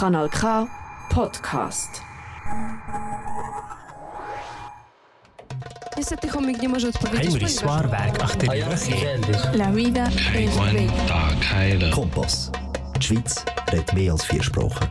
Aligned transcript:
Kanal 0.00 0.28
K 0.28 0.66
Podcast. 1.14 2.02
Niestety 5.96 6.28
chomik 6.28 6.62
nie 6.62 6.68
może 6.68 6.88
odpowiedzieć, 6.88 7.22
Heinrich 7.22 7.56
ponieważ... 7.56 7.80
zwaar 7.80 7.90
werk 7.90 8.22
achter 8.22 8.48
die 8.48 8.64
rug. 8.64 9.54
La 9.54 9.72
vida 9.72 10.08
es 10.34 10.56
One 10.58 10.72
bella. 10.72 10.92
Tag 11.08 11.44
heilen. 11.54 11.90
Kompass. 11.90 12.50
Die 12.96 13.02
Schweiz 13.02 13.44
redet 13.72 13.92
mehr 13.94 14.12
als 14.12 14.24
vier 14.26 14.42
Sprachen. 14.42 14.88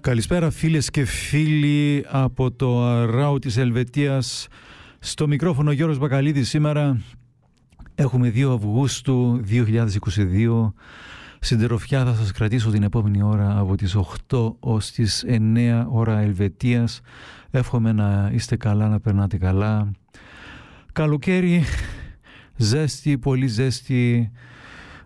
Καλησπέρα 0.00 0.50
φίλες 0.50 0.90
και 0.90 1.04
φίλοι 1.04 2.06
από 2.08 2.50
το 2.50 3.04
ράου 3.04 3.38
της 3.38 3.56
Ελβετίας 3.56 4.48
στο 4.98 5.26
μικρόφωνο 5.26 5.72
Γιώργος 5.72 5.98
Μπακαλίδης 5.98 6.48
σήμερα 6.48 7.00
έχουμε 7.98 8.32
2 8.34 8.54
Αυγούστου 8.54 9.40
2022 9.50 10.72
Συντεροφιά 11.40 12.04
θα 12.04 12.14
σας 12.14 12.32
κρατήσω 12.32 12.70
την 12.70 12.82
επόμενη 12.82 13.22
ώρα 13.22 13.58
από 13.58 13.76
τις 13.76 13.96
8 14.30 14.54
ως 14.60 14.90
τις 14.90 15.24
9 15.28 15.86
ώρα 15.88 16.18
Ελβετίας. 16.18 17.00
Εύχομαι 17.50 17.92
να 17.92 18.30
είστε 18.34 18.56
καλά, 18.56 18.88
να 18.88 19.00
περνάτε 19.00 19.36
καλά. 19.36 19.90
Καλοκαίρι, 20.92 21.64
ζέστη, 22.56 23.18
πολύ 23.18 23.46
ζέστη. 23.46 24.30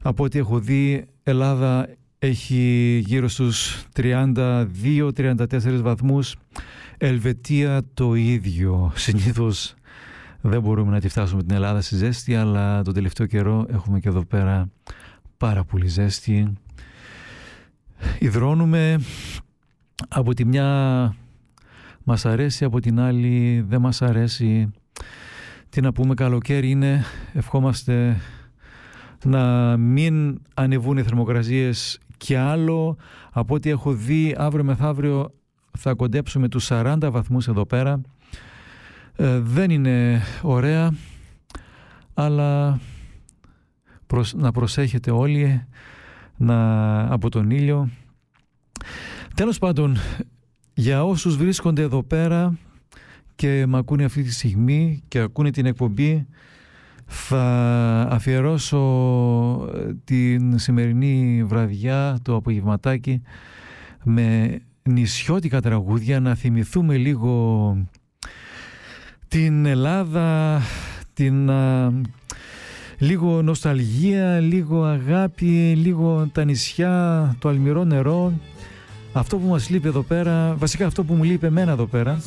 Από 0.03 0.25
ό,τι 0.25 0.39
έχω 0.39 0.59
δει 0.59 1.05
Ελλάδα 1.23 1.89
έχει 2.19 3.03
γύρω 3.07 3.29
στους 3.29 3.85
32-34 3.97 5.81
βαθμούς. 5.83 6.37
Ελβετία 6.99 7.83
το 7.95 8.15
ίδιο. 8.15 8.93
Συνήθως 8.95 9.75
δεν 10.43 10.61
μπορούμε 10.61 10.91
να 10.91 11.01
τη 11.01 11.09
φτάσουμε 11.09 11.43
την 11.43 11.55
Ελλάδα 11.55 11.81
στη 11.81 11.97
ζέστη 11.97 12.35
αλλά 12.37 12.83
τον 12.83 12.95
τελευταίο 12.95 13.27
καιρό 13.27 13.67
έχουμε 13.69 14.01
και 14.01 14.09
εδώ 14.09 14.25
πέρα 14.25 14.69
πάρα 15.37 15.65
πολύ 15.65 15.87
ζέστη. 15.87 16.53
Υδρώνουμε. 18.19 19.01
Από 20.09 20.35
τη 20.35 20.45
μια 20.45 21.17
μας 22.05 22.27
αρέσει 22.27 22.65
από 22.65 22.81
την 22.81 23.01
άλλη 23.01 23.65
δεν 23.69 23.81
μας 23.81 24.03
αρέσει. 24.03 24.71
Τι 25.69 25.81
να 25.81 25.93
πούμε 25.93 26.15
καλοκαίρι 26.15 26.71
είναι. 26.71 27.05
Ευχόμαστε 27.33 28.21
να 29.25 29.77
μην 29.77 30.41
ανεβούν 30.55 30.97
οι 30.97 31.03
θερμοκρασίες 31.03 31.99
και 32.17 32.39
άλλο. 32.39 32.97
Από 33.33 33.55
ό,τι 33.55 33.71
έχω 33.71 33.93
δει 33.93 34.35
αύριο 34.39 34.65
μεθαύριο 34.65 35.35
θα 35.79 35.95
κοντέψουμε 35.95 36.49
τους 36.49 36.69
40 36.71 36.97
βαθμούς 37.11 37.49
εδώ 37.49 37.67
πέρα 37.67 38.01
Ε, 39.17 39.39
δεν 39.39 39.71
είναι 39.71 40.23
ωραία 40.43 40.95
αλλά 42.15 42.81
προσ- 44.07 44.35
να 44.37 44.53
προσέχετε 44.53 45.11
όλοι 45.11 45.67
να, 46.37 47.01
από 47.13 47.29
τον 47.29 47.51
ήλιο. 47.51 47.89
Τέλος 49.35 49.59
πάντων 49.59 49.97
για 50.75 51.05
όσους 51.05 51.37
βρίσκονται 51.37 51.83
εδώ 51.83 52.03
πέρα 52.03 52.59
και 53.35 53.67
με 53.67 53.79
ακούνε 53.79 54.05
αυτή 54.05 54.23
τη 54.23 54.33
στιγμή 54.33 55.03
και 55.09 55.19
ακούνε 55.19 55.51
την 55.51 55.67
εκπομπή 55.67 56.27
θα 57.07 57.43
αφιερώσω 58.11 58.79
ε, 59.75 59.95
την 60.05 60.59
σημερινή 60.59 61.45
βραδιά, 61.45 62.19
το 62.23 62.35
απογευματάκι 62.37 63.23
με 64.05 64.59
νησιώτικα 64.83 65.61
τραγούδια. 65.61 66.21
Να 66.21 66.35
θυμηθούμε 66.35 66.97
λίγο 66.97 67.77
την 69.33 69.67
Ελλάδα, 69.67 70.61
την 71.15 71.51
α, 71.51 71.93
λίγο 72.99 73.43
νοσταλγία, 73.43 74.41
λίγο 74.41 74.85
αγάπη, 74.85 75.75
λίγο 75.83 76.29
τα 76.33 76.45
νησιά, 76.45 77.37
το 77.39 77.49
αλμυρό 77.49 77.85
νερό. 77.85 78.33
Αυτό 79.13 79.37
που 79.37 79.47
μας 79.49 79.69
λείπει 79.69 79.89
εδώ 79.89 80.03
πέρα, 80.03 80.55
βασικά 80.59 80.87
αυτό 80.87 81.05
που 81.05 81.15
μου 81.15 81.23
λείπει 81.23 81.47
εμένα 81.47 81.73
εδώ 81.73 81.87
πέρα. 81.87 82.21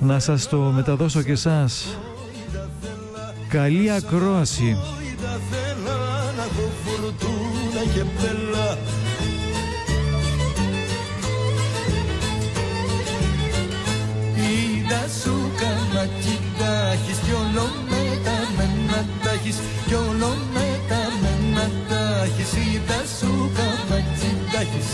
Να 0.00 0.18
σας 0.18 0.48
το 0.48 0.58
μεταδώσω 0.58 1.22
και 1.22 1.32
εσάς. 1.32 1.98
Καλή 3.48 3.90
ακρόαση. 3.90 4.64
Είδα 4.64 5.40
θέλα 5.50 5.98
να 6.36 6.42
έχω 6.42 6.70
φουρτούνα 6.84 7.92
και 7.94 8.02
μπέλα 8.02 8.78
Είδα 14.36 15.08
σου 15.22 15.37
κάμα 15.37 15.37
κοιτάχεις 15.37 15.37
κι 17.28 17.34
όλο 17.34 17.66
με 17.88 18.18
τα 18.24 18.38
μένα 18.56 19.04
τα 19.22 19.30
έχεις 19.30 19.56
κι 19.86 19.94
όλο 19.94 20.30
με 20.54 20.80
τα 20.88 21.02
μένα 21.22 21.70
τα 21.88 22.22
έχεις 22.24 22.52
Είδα 22.52 23.00
σου 23.18 23.50
κάμα 23.56 23.98
κοιτάχεις 24.18 24.90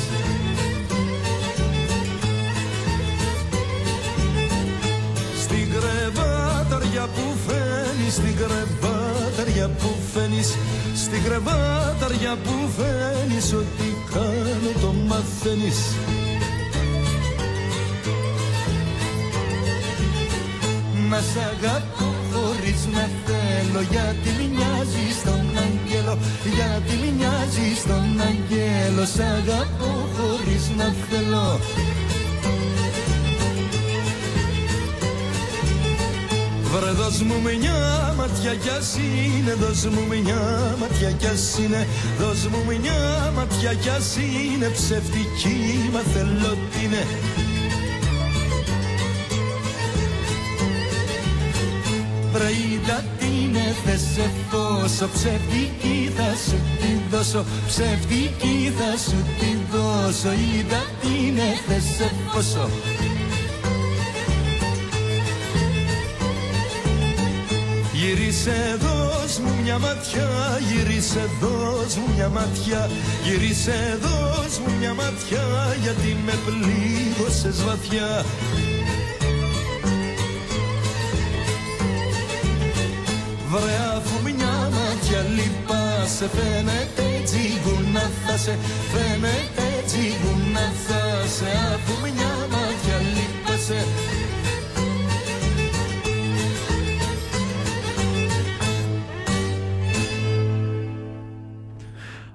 Στην 5.43 5.67
κρεβάταρια 5.73 7.09
που 7.15 7.25
φαίνεις, 7.47 8.15
στην 8.15 8.37
κρεβάταρια 8.37 9.69
που 9.69 9.91
φαίνεις 10.15 10.55
Στην 11.05 11.23
κρεβάταρια 11.25 12.37
που 12.45 12.55
φαίνεις 12.77 13.53
Ό,τι 13.53 13.89
κάνω 14.13 14.73
το 14.81 14.93
μαθαίνεις 15.09 15.79
Να 21.11 21.21
σ' 21.21 21.37
αγαπώ 21.37 22.04
χωρίς 22.65 22.87
να 22.93 23.09
θέλω 23.25 23.83
Γιατί 23.91 24.31
μοιάζεις 24.55 25.15
στον 25.21 25.45
αγγέλο 25.65 26.19
Γιατί 26.57 26.95
μοιάζεις 27.17 27.79
στον 27.79 28.07
αγγέλο 28.29 29.05
Σ' 29.15 29.21
αγαπώ 29.37 29.93
χωρίς 30.17 30.65
να 30.77 30.95
θέλω. 31.09 31.61
Βρε 36.73 36.91
δώσ' 36.91 37.23
μου 37.23 37.35
μια 37.43 38.15
ματιά 38.17 38.55
κι 38.55 38.69
ας 38.69 38.97
είναι 38.97 39.55
Δώσ' 39.55 39.85
μου 39.85 40.03
μια 40.09 40.43
ματιά 40.81 41.11
κι 41.11 41.27
ας 41.27 41.59
είναι 41.59 41.87
Δώσ' 42.19 42.47
μου 42.47 42.61
μια 42.67 43.33
ματιά 43.37 43.75
κι 43.75 43.89
ας 43.89 44.17
είναι 44.17 44.69
Ψευτική 44.69 45.91
μα 45.93 46.01
θέλω 46.13 46.57
τι 46.71 46.85
είναι 46.85 47.03
Βρε 52.35 52.51
είδα 52.51 53.05
τι 53.19 53.27
είναι 53.27 53.75
θες 53.85 54.01
σε 54.01 54.31
πόσο 54.51 55.09
Ψευτική 55.15 56.13
θα 56.17 56.35
σου 56.47 56.59
τη 56.81 57.17
δώσω 57.17 57.45
Ψευτική 57.67 58.73
θα 58.79 58.99
σου 58.99 59.17
τη 59.39 59.51
δώσω 59.73 60.33
Είδα 60.33 60.83
τι 61.01 61.27
είναι 61.27 61.43
θες 61.67 61.83
σε 61.97 62.11
πόσο. 62.33 62.69
Γυρίσε 67.93 68.79
δώσ' 68.81 69.39
μου 69.39 69.53
μια 69.63 69.79
ματιά, 69.79 70.29
γυρίσε 70.69 71.31
δώσ' 71.41 71.97
μου 71.97 72.15
μια 72.15 72.29
ματιά 72.29 72.91
Γυρίσε 73.25 73.99
δώσ' 74.01 74.59
μου 74.59 74.73
μια 74.79 74.95
ματιά 74.95 75.77
γιατί 75.83 76.17
με 76.27 76.33
πλήγωσες 76.45 77.65
βαθιά 77.65 78.25
Βρε 83.55 83.77
αφού 83.97 84.23
μια 84.23 84.55
ματιά 84.75 85.23
λυπάσαι 85.37 86.29
φαίνεται 86.29 87.17
έτσι 87.21 87.39
να 87.93 88.01
θα 88.01 88.37
σε 88.37 88.59
Φαίνεται 88.93 89.79
έτσι 89.79 89.99
να 90.53 90.61
θα 90.61 91.27
σε. 91.27 91.51
Αφού 91.75 92.01
μια 92.03 92.33
ματιά 92.51 92.99
λυπάσαι 93.15 93.85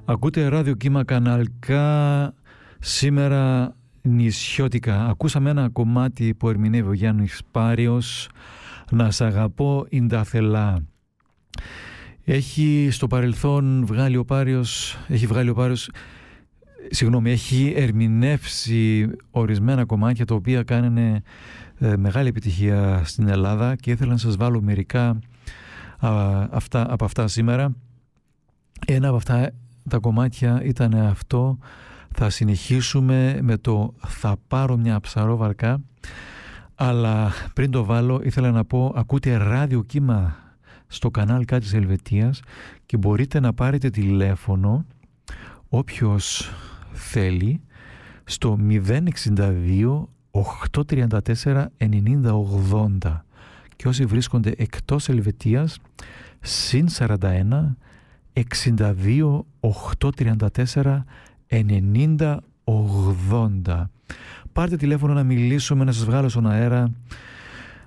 Ακούτε 0.06 0.48
ράδιο 0.48 0.76
κύμα 0.76 1.04
καναλκά 1.04 2.34
σήμερα 2.80 3.76
νησιώτικα. 4.02 5.06
Ακούσαμε 5.06 5.50
ένα 5.50 5.70
κομμάτι 5.70 6.34
που 6.34 6.50
ερμηνεύει 6.50 6.90
ο 6.90 6.94
Γιάννης 6.94 7.42
Πάριος. 7.52 8.30
«Να 8.92 9.12
σ' 9.12 9.22
αγαπώ 9.22 9.86
Ινταθελά». 9.90 10.89
Έχει 12.24 12.88
στο 12.92 13.08
παρελθόν 13.08 13.86
βγάλει 13.86 14.18
ο 14.18 14.26
Πάριος, 14.26 14.98
έχει 15.08 15.28
βγάλει 15.28 15.50
ο 15.50 15.54
Πάριος, 15.54 15.90
συγγνώμη, 16.90 17.32
έχει 17.32 17.74
ερμηνεύσει 17.76 19.10
ορισμένα 19.32 19.86
κομμάτια 19.86 20.26
τα 20.26 20.36
οποία 20.36 20.64
κάνανε 20.64 21.22
ε, 21.78 21.98
μεγάλη 21.98 22.28
επιτυχία 22.28 23.02
στην 23.06 23.28
Ελλάδα 23.28 23.76
και 23.76 23.92
ήθελα 23.92 24.12
να 24.12 24.18
σας 24.18 24.36
βάλω 24.36 24.62
μερικά 24.62 25.20
α, 26.00 26.10
αυτά, 26.52 26.94
από 26.94 27.06
αυτά 27.06 27.28
σήμερα. 27.28 27.76
Ένα 28.88 29.08
από 29.08 29.18
αυτά 29.18 29.52
τα 29.90 29.98
κομμάτια 29.98 30.62
ήταν 30.64 30.94
αυτό 30.94 31.58
θα 32.12 32.30
συνεχίσουμε 32.30 33.40
με 33.42 33.58
το 33.58 33.94
θα 34.06 34.36
πάρω 34.48 34.78
μια 34.78 35.00
ψαρόβαρκα 35.00 35.82
αλλά 36.76 37.32
πριν 37.54 37.72
το 37.72 37.84
βάλω 37.84 38.22
ήθελα 38.24 38.52
να 38.52 38.66
πω 38.66 38.94
ακούτε 38.96 39.38
ράδιο 39.38 39.84
κύμα 39.84 40.36
στο 40.92 41.12
κανάλι 41.12 41.46
Κ 41.46 41.58
της 41.58 41.74
Ελβετίας 41.74 42.42
και 42.86 42.98
μπορείτε 42.98 43.40
να 43.40 43.54
πάρετε 43.54 43.90
τηλέφωνο 43.90 44.86
όποιος 45.70 46.52
θέλει 46.92 47.62
στο 48.24 48.58
062 48.62 50.04
834 50.82 51.66
9080 51.78 53.22
και 53.76 53.88
όσοι 53.88 54.06
βρίσκονται 54.06 54.54
εκτός 54.58 55.10
Ελβετίας 55.10 55.80
συν 56.40 56.88
41 56.98 57.76
62 58.34 59.40
834 60.00 61.04
9080 61.50 62.40
Πάρτε 64.54 64.76
τηλέφωνο 64.76 65.14
να 65.14 65.24
μιλήσουμε, 65.24 65.84
να 65.84 65.92
σας 65.92 66.06
βγάλω 66.06 66.30
στον 66.30 66.48
αέρα. 66.48 66.92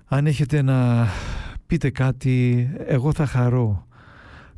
Αν 0.07 0.27
έχετε 0.27 0.63
να 0.63 1.07
πείτε 1.73 1.91
κάτι, 1.91 2.71
εγώ 2.87 3.13
θα 3.13 3.27
χαρώ. 3.27 3.87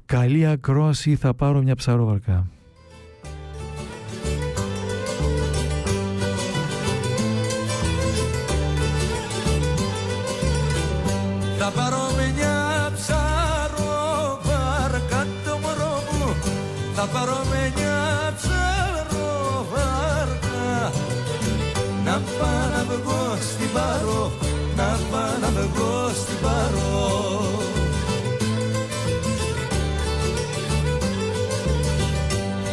Καλή 0.07 0.47
ακρόαση, 0.47 1.17
θα 1.17 1.35
πάρω 1.35 1.63
μια 1.63 1.75
ψαρόβαρκα. 1.75 2.47
Θα 11.59 11.71
πάρω 11.75 11.99
μια 12.37 12.91
ψαρόβαρκα 12.95 13.27
το 15.45 15.59
μωρό 15.63 16.03
μου, 16.11 16.35
θα 16.95 17.07
πάρω 17.07 17.37
μια 17.51 18.35
ψαρόβαρκα 18.37 19.63
να 22.05 22.13
πάω 22.39 22.69
να 22.77 22.83
βγω 22.85 23.37
στην 23.41 23.69
παρόβαρκα 23.73 24.54
Álvaro. 26.45 27.61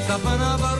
Zafanaba 0.07 0.70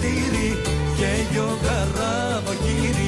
ποτήρι 0.00 0.50
και 0.96 1.10
δυο 1.30 1.58
καραβοκύρι 1.62 2.99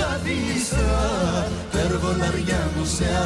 παραδείστα, 0.00 1.48
περβολαριά 1.72 2.70
μου 2.76 2.84
σε. 2.84 3.20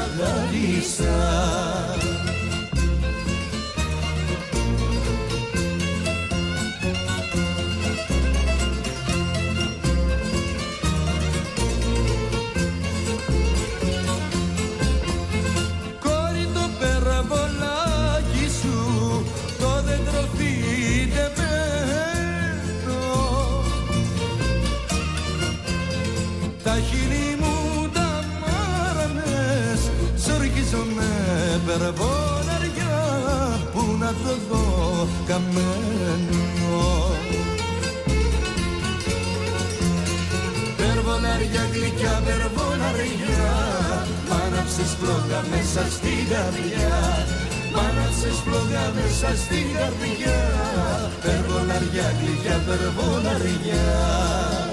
Περβόλαρια 31.78 32.96
που 33.72 33.96
να 34.00 34.06
το 34.06 34.34
δω 34.48 35.08
καμένο. 35.26 36.42
Περβολαριά 40.76 41.64
γλυκιά, 41.72 42.22
περβολαριά 42.26 43.52
μ' 44.28 44.32
άναψες 44.44 44.90
πλόγα 45.00 45.40
μέσα 45.50 45.82
στην 45.96 46.20
καρδιά. 46.30 46.96
Μ' 47.72 47.78
άναψες 47.88 48.38
πλόγα 48.44 48.84
μέσα 48.96 49.30
στην 49.42 49.66
καρδιά. 49.76 50.38
Περβολαριά 51.22 52.08
γλυκιά, 52.18 52.56
περβολαριά 52.66 54.63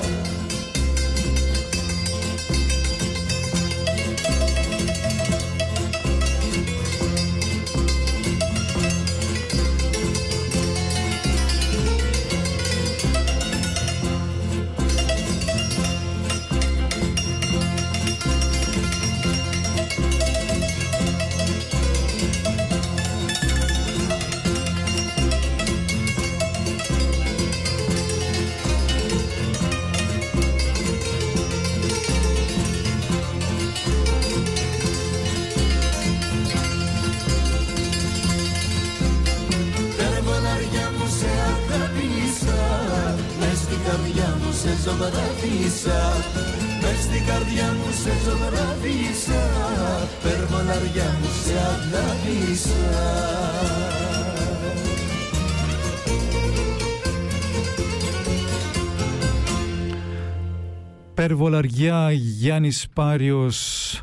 Περβολαριά 61.21 62.11
Γιάννης 62.11 62.87
Πάριος 62.93 64.01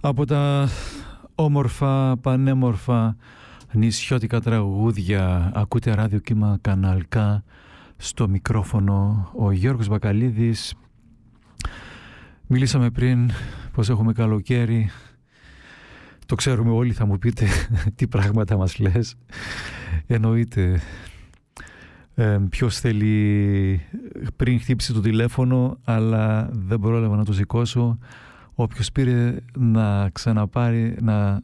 από 0.00 0.26
τα 0.26 0.68
όμορφα, 1.34 2.16
πανέμορφα 2.16 3.16
νησιώτικα 3.72 4.40
τραγούδια. 4.40 5.52
Ακούτε 5.54 5.94
ράδιο 5.94 6.18
κύμα 6.18 6.58
καναλκά 6.60 7.44
στο 7.96 8.28
μικρόφωνο 8.28 9.28
ο 9.36 9.50
Γιώργος 9.50 9.88
Μπακαλίδης. 9.88 10.74
Μιλήσαμε 12.46 12.90
πριν 12.90 13.30
πως 13.72 13.88
έχουμε 13.88 14.12
καλοκαίρι. 14.12 14.90
Το 16.26 16.34
ξέρουμε 16.34 16.70
όλοι 16.70 16.92
θα 16.92 17.06
μου 17.06 17.18
πείτε 17.18 17.46
τι 17.96 18.06
πράγματα 18.06 18.56
μας 18.56 18.78
λες. 18.78 19.14
Εννοείται 20.06 20.80
ε, 22.14 22.38
Ποιος 22.50 22.78
θέλει 22.80 23.80
πριν 24.36 24.60
χτύψει 24.60 24.92
το 24.92 25.00
τηλέφωνο 25.00 25.78
αλλά 25.84 26.48
δεν 26.52 26.80
πρόλαβα 26.80 27.16
να 27.16 27.24
το 27.24 27.32
σηκώσω 27.32 27.98
Όποιος 28.54 28.92
πήρε 28.92 29.36
να 29.56 30.10
ξαναπάρει 30.10 30.96
να 31.00 31.40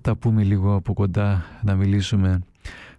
τα 0.00 0.16
πούμε 0.16 0.42
λίγο 0.42 0.74
από 0.74 0.92
κοντά 0.92 1.44
να 1.62 1.74
μιλήσουμε 1.74 2.40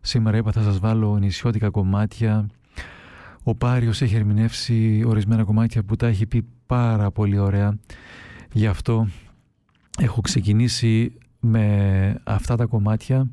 Σήμερα 0.05 0.38
είπα 0.38 0.51
θα 0.51 0.62
σας 0.62 0.79
βάλω 0.79 1.17
νησιώτικα 1.17 1.69
κομμάτια. 1.69 2.47
Ο 3.43 3.55
Πάριος 3.55 4.01
έχει 4.01 4.15
ερμηνεύσει 4.15 5.03
ορισμένα 5.05 5.43
κομμάτια 5.43 5.83
που 5.83 5.95
τα 5.95 6.07
έχει 6.07 6.25
πει 6.25 6.45
πάρα 6.65 7.12
πολύ 7.12 7.38
ωραία. 7.38 7.77
Γι' 8.51 8.67
αυτό 8.67 9.07
έχω 10.00 10.21
ξεκινήσει 10.21 11.17
με 11.39 12.15
αυτά 12.23 12.55
τα 12.55 12.65
κομμάτια. 12.65 13.27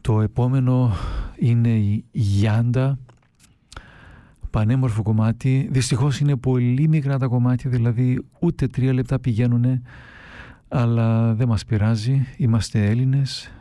Το 0.00 0.20
επόμενο 0.20 0.92
είναι 1.40 1.68
η 1.68 2.04
Γιάντα. 2.10 2.98
Πανέμορφο 4.50 5.02
κομμάτι. 5.02 5.68
Δυστυχώς 5.70 6.20
είναι 6.20 6.36
πολύ 6.36 6.88
μικρά 6.88 7.18
τα 7.18 7.26
κομμάτια, 7.26 7.70
δηλαδή 7.70 8.26
ούτε 8.40 8.66
τρία 8.66 8.92
λεπτά 8.92 9.20
πηγαίνουν, 9.20 9.82
αλλά 10.68 11.34
δεν 11.34 11.48
μας 11.48 11.64
πειράζει. 11.64 12.26
Είμαστε 12.36 12.86
Έλληνες. 12.86 13.52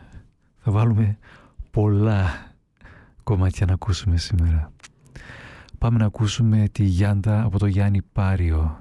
Θα 0.58 0.72
βάλουμε 0.72 1.18
πολλά 1.72 2.54
κομμάτια 3.24 3.66
να 3.66 3.74
ακούσουμε 3.74 4.18
σήμερα. 4.18 4.72
Πάμε 5.78 5.98
να 5.98 6.06
ακούσουμε 6.06 6.68
τη 6.72 6.84
Γιάντα 6.84 7.44
από 7.44 7.60
το 7.60 7.66
Γιάννη 7.66 8.02
Πάριο. 8.14 8.78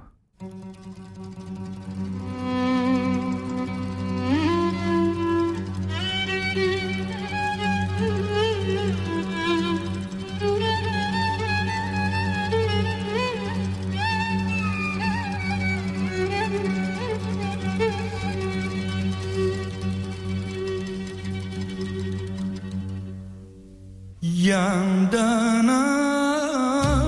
Γιάντα 24.49 25.29
να 25.69 25.81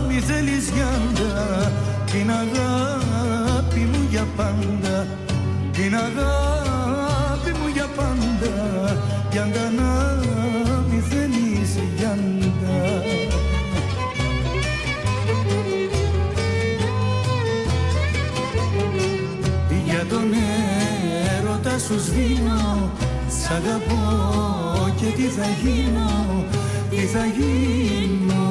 μη 0.08 0.20
θέλεις 0.20 0.70
γιάντα 0.70 1.72
Την 2.10 2.30
αγάπη 2.30 3.78
μου 3.78 4.06
για 4.10 4.26
πάντα. 4.36 5.06
Την 5.72 5.94
αγάπη 5.94 7.50
μου 7.50 7.68
για 7.72 7.86
πάντα. 7.96 8.54
Γιάντα 9.30 9.70
να 9.78 10.18
μη 10.90 11.02
θέλεις 11.08 11.78
γιάντα 11.96 13.02
Για 19.84 20.06
τον 20.08 20.32
έρωτα 21.38 21.78
σου 21.78 22.00
σβήνω. 22.00 22.90
Σ' 23.28 23.50
αγαπώ 23.50 24.94
και 24.96 25.06
τι 25.06 25.22
θα 25.22 25.46
γίνω 25.62 26.44
τι 27.00 27.06
θα 27.06 27.24
γίνω. 27.24 28.48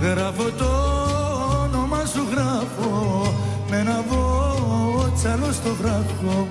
Γράφω 0.00 0.50
το 0.58 0.64
όνομα 1.64 2.04
σου 2.04 2.26
γράφω. 2.30 3.32
Με 3.70 3.76
ένα 3.76 4.04
βότσαλο 4.08 5.52
στο 5.52 5.74
βράχο. 5.74 6.48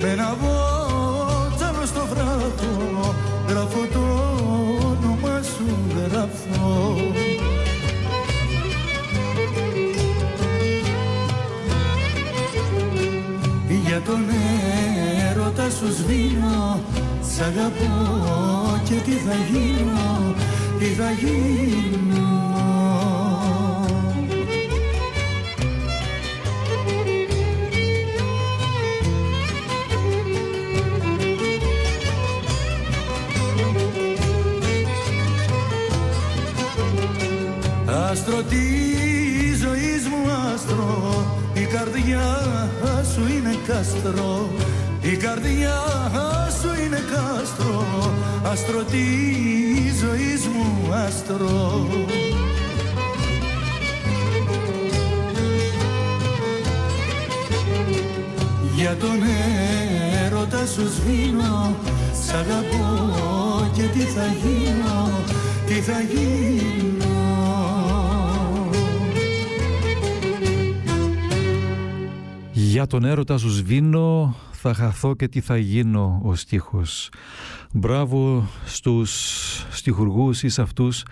Με 0.00 0.08
ένα 0.08 0.36
βότσαλο 0.40 1.86
στο 1.86 2.06
βράχο. 2.06 3.14
Γράφω 3.48 3.86
το 3.92 4.27
γραφώ 6.52 6.96
Για 13.86 14.00
τον 14.00 14.24
έρωτα 15.30 15.70
σου 15.70 15.92
σβήνω 15.92 16.80
Σ' 17.34 17.40
αγαπώ 17.40 18.80
και 18.84 18.94
τι 18.94 19.10
θα 19.10 19.34
γίνω 19.50 20.34
Τι 20.78 20.84
θα 20.84 21.10
γίνω 21.10 22.07
Άστρο 38.38 38.50
τη 38.50 39.56
ζωή 39.56 39.94
μου 40.10 40.30
άστρο 40.54 41.24
η 41.54 41.60
καρδιά 41.60 42.24
σου 43.14 43.20
είναι 43.36 43.56
κάστρο 43.66 44.48
η 45.00 45.16
καρδιά 45.16 45.78
σου 46.60 46.82
είναι 46.84 47.02
κάστρο 47.12 47.84
άστρο 48.42 48.82
τη 48.82 49.04
ζωή 50.00 50.50
μου 50.54 50.92
άστρο. 50.94 51.86
Για 58.74 58.96
τον 58.96 59.22
έρωτα 60.24 60.66
σου 60.66 60.90
σβήνω 60.90 61.76
Σ' 62.26 62.32
αγαπώ 62.32 63.70
και 63.72 63.82
τι 63.82 64.00
θα 64.00 64.26
γίνω 64.42 65.10
Τι 65.66 65.74
θα 65.74 66.00
γίνω 66.00 66.87
Για 72.78 72.86
τον 72.86 73.04
έρωτα 73.04 73.38
σου 73.38 73.48
σβήνω 73.48 74.34
θα 74.52 74.74
χαθώ 74.74 75.14
και 75.14 75.28
τι 75.28 75.40
θα 75.40 75.56
γίνω 75.56 76.20
ο 76.24 76.34
στίχος. 76.34 77.10
Μπράβο 77.72 78.48
στους 78.64 79.12
στιχουργούς 79.70 80.42
ή 80.42 80.48
σε 80.48 80.62
αυτούς 80.62 81.04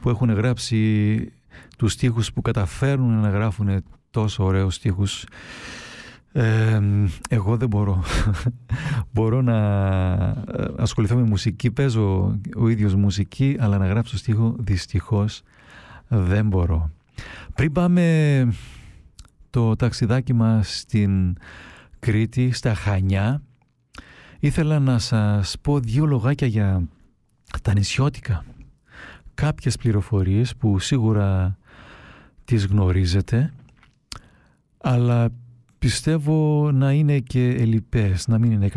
που 0.00 0.08
έχουν 0.08 0.30
γράψει 0.30 1.32
τους 1.76 1.92
στίχους 1.92 2.32
που 2.32 2.42
καταφέρνουν 2.42 3.20
να 3.20 3.28
γράφουν 3.28 3.84
τόσο 4.10 4.44
ωραίους 4.44 4.74
στίχους. 4.74 5.24
Ε, 6.32 6.80
εγώ 7.28 7.56
δεν 7.56 7.68
μπορώ. 7.68 8.02
μπορώ 9.12 9.42
να 9.42 9.56
ε, 10.52 10.64
ασχοληθώ 10.76 11.16
με 11.16 11.22
μουσική, 11.22 11.70
παίζω 11.70 12.38
ο 12.56 12.68
ίδιος 12.68 12.94
μουσική, 12.94 13.56
αλλά 13.60 13.78
να 13.78 13.86
γράψω 13.86 14.16
στίχο 14.16 14.56
δυστυχώς 14.58 15.42
δεν 16.08 16.46
μπορώ. 16.46 16.90
Πριν 17.54 17.72
πάμε 17.72 18.46
το 19.52 19.76
ταξιδάκι 19.76 20.32
μας 20.32 20.78
στην 20.78 21.36
Κρήτη, 21.98 22.52
στα 22.52 22.74
Χανιά, 22.74 23.42
ήθελα 24.38 24.78
να 24.78 24.98
σας 24.98 25.56
πω 25.60 25.78
δύο 25.78 26.06
λογάκια 26.06 26.46
για 26.46 26.88
τα 27.62 27.72
νησιώτικα. 27.74 28.44
Κάποιες 29.34 29.76
πληροφορίες 29.76 30.56
που 30.56 30.78
σίγουρα 30.78 31.58
τις 32.44 32.66
γνωρίζετε, 32.66 33.52
αλλά 34.78 35.28
πιστεύω 35.78 36.70
να 36.72 36.92
είναι 36.92 37.18
και 37.18 37.48
ελλειπές, 37.48 38.28
να 38.28 38.38
μην 38.38 38.52
είναι 38.52 38.70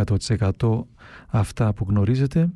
100% 0.50 0.86
αυτά 1.28 1.74
που 1.74 1.86
γνωρίζετε. 1.90 2.50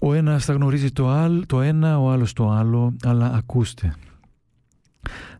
Ο 0.00 0.14
ένας 0.14 0.44
θα 0.44 0.52
γνωρίζει 0.52 0.90
το, 0.90 1.08
άλλο, 1.08 1.46
το 1.46 1.60
ένα, 1.60 1.98
ο 1.98 2.10
άλλος 2.10 2.32
το 2.32 2.50
άλλο, 2.50 2.96
αλλά 3.02 3.32
ακούστε. 3.34 3.94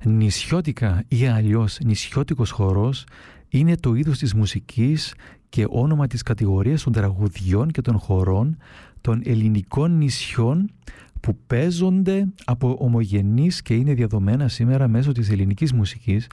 Νησιώτικα 0.04 1.04
ή 1.08 1.26
αλλιώς 1.26 1.78
νησιώτικος 1.84 2.50
χορός 2.50 3.04
είναι 3.48 3.76
το 3.76 3.94
είδος 3.94 4.18
της 4.18 4.34
μουσικής 4.34 5.14
και 5.48 5.66
όνομα 5.68 6.06
της 6.06 6.22
κατηγορίας 6.22 6.82
των 6.82 6.92
τραγουδιών 6.92 7.70
και 7.70 7.80
των 7.80 7.98
χορών 7.98 8.56
των 9.00 9.20
ελληνικών 9.24 9.96
νησιών 9.96 10.70
που 11.20 11.38
παίζονται 11.46 12.26
από 12.44 12.76
ομογενείς 12.80 13.62
και 13.62 13.74
είναι 13.74 13.94
διαδομένα 13.94 14.48
σήμερα 14.48 14.88
μέσω 14.88 15.12
της 15.12 15.30
ελληνικής 15.30 15.72
μουσικής 15.72 16.26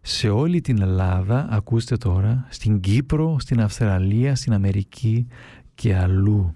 σε 0.00 0.28
όλη 0.28 0.60
την 0.60 0.80
Ελλάδα, 0.82 1.46
ακούστε 1.50 1.96
τώρα, 1.96 2.46
στην 2.48 2.80
Κύπρο, 2.80 3.36
στην 3.38 3.60
Αυστραλία, 3.60 4.34
στην 4.34 4.52
Αμερική 4.52 5.26
και 5.74 5.96
αλλού. 5.96 6.52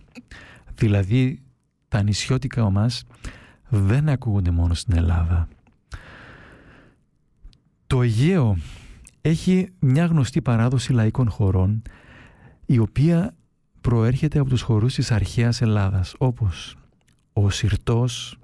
Δηλαδή 0.74 1.42
τα 1.88 2.02
νησιώτικα 2.02 2.70
μας 2.70 3.04
δεν 3.68 4.08
ακούγονται 4.08 4.50
μόνο 4.50 4.74
στην 4.74 4.96
Ελλάδα. 4.96 5.48
Το 7.86 8.02
Αιγαίο 8.02 8.56
έχει 9.20 9.68
μια 9.78 10.06
γνωστή 10.06 10.42
παράδοση 10.42 10.92
λαϊκών 10.92 11.30
χωρών 11.30 11.82
η 12.66 12.78
οποία 12.78 13.34
προέρχεται 13.80 14.38
από 14.38 14.48
τους 14.48 14.60
χορούς 14.60 14.94
της 14.94 15.10
αρχαίας 15.10 15.62
Ελλάδας 15.62 16.14
όπως 16.18 16.76
ο 17.32 17.50
Συρτός, 17.50 18.38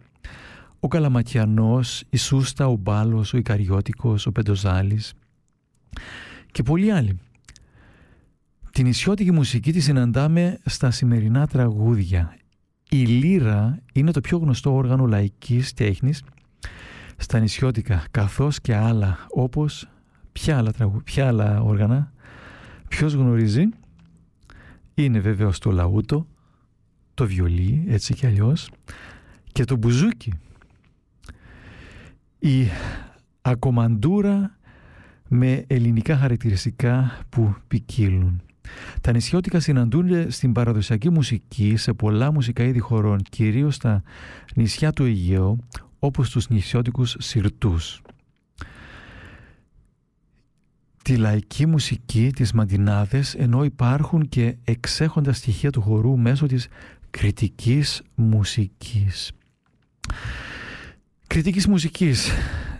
ο 0.80 0.88
Καλαματιανός, 0.88 2.02
η 2.11 2.16
Σούστα, 2.16 2.66
ο 2.66 2.76
Μπάλος, 2.76 3.32
ο 3.32 3.37
Ικαριώτικος, 3.37 4.26
ο 4.26 4.32
Πεντοζάλης 4.32 5.12
και 6.52 6.62
πολλοί 6.62 6.90
άλλοι. 6.90 7.18
Την 8.73 8.87
ισιώτικη 8.87 9.32
μουσική 9.32 9.73
τη 9.73 9.80
συναντάμε 9.80 10.59
στα 10.64 10.90
σημερινά 10.90 11.47
τραγούδια. 11.47 12.37
Η 12.90 12.97
λύρα 12.97 13.79
είναι 13.92 14.11
το 14.11 14.20
πιο 14.20 14.38
γνωστό 14.38 14.74
όργανο 14.74 15.07
λαϊκής 15.07 15.72
τέχνης 15.72 16.22
στα 17.20 17.38
νησιώτικα, 17.38 18.04
καθώς 18.11 18.61
και 18.61 18.74
άλλα, 18.74 19.26
όπως 19.30 19.88
ποια 20.33 20.59
άλλα, 20.59 20.72
τραγου, 20.72 21.02
ποια 21.04 21.26
άλλα 21.26 21.61
όργανα. 21.61 22.12
Ποιος 22.88 23.12
γνωρίζει, 23.12 23.68
είναι 24.94 25.18
βέβαια 25.18 25.50
το 25.59 25.70
λαούτο, 25.70 26.26
το 27.14 27.26
βιολί, 27.26 27.85
έτσι 27.88 28.14
και 28.14 28.26
αλλιώς, 28.26 28.70
και 29.52 29.64
το 29.64 29.76
μπουζούκι. 29.76 30.33
Η 32.38 32.66
ακομαντούρα 33.42 34.59
με 35.28 35.64
ελληνικά 35.66 36.16
χαρακτηριστικά 36.16 37.18
που 37.28 37.54
ποικίλουν. 37.68 38.42
Τα 39.00 39.12
νησιώτικα 39.12 39.61
συναντούνται 39.61 40.30
στην 40.30 40.52
παραδοσιακή 40.52 41.11
μουσική 41.11 41.76
σε 41.76 41.92
πολλά 41.92 42.33
μουσικά 42.33 42.64
είδη 42.64 42.78
χωρών, 42.78 43.22
κυρίως 43.30 43.74
στα 43.74 44.02
νησιά 44.54 44.92
του 44.92 45.04
Αιγαίου, 45.04 45.59
όπως 46.01 46.31
τους 46.31 46.49
νησιώτικους 46.49 47.17
σιρτούς. 47.19 48.03
Τη 51.05 51.17
λαϊκή 51.17 51.67
μουσική, 51.67 52.31
τις 52.35 52.53
μαντινάδες, 52.53 53.35
ενώ 53.35 53.65
υπάρχουν 53.65 54.29
και 54.29 54.57
εξέχοντα 54.65 55.33
στοιχεία 55.33 55.71
του 55.71 55.81
χορού 55.81 56.19
μέσω 56.19 56.47
της 56.47 56.69
κριτικής 57.11 58.03
μουσικής. 58.15 59.33
Κριτικής 61.27 61.67
μουσικής 61.67 62.31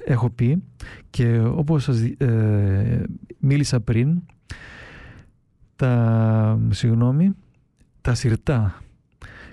έχω 0.05 0.31
πει 0.31 0.63
και 1.11 1.41
όπως 1.41 1.83
σας 1.83 2.01
ε, 2.19 3.05
μίλησα 3.39 3.81
πριν 3.81 4.23
τα, 5.77 6.59
συγγνώμη, 6.71 7.35
τα 8.01 8.15
σιρτά 8.15 8.83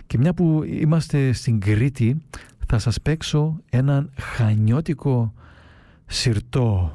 και 0.08 0.18
μια 0.18 0.34
που 0.34 0.64
είμαστε 0.66 1.32
στην 1.32 1.60
Κρήτη 1.60 2.22
θα 2.68 2.80
σας 2.80 3.02
παίξω 3.02 3.58
έναν 3.70 4.10
χανιώτικο 4.20 5.34
σιρτό. 6.06 6.92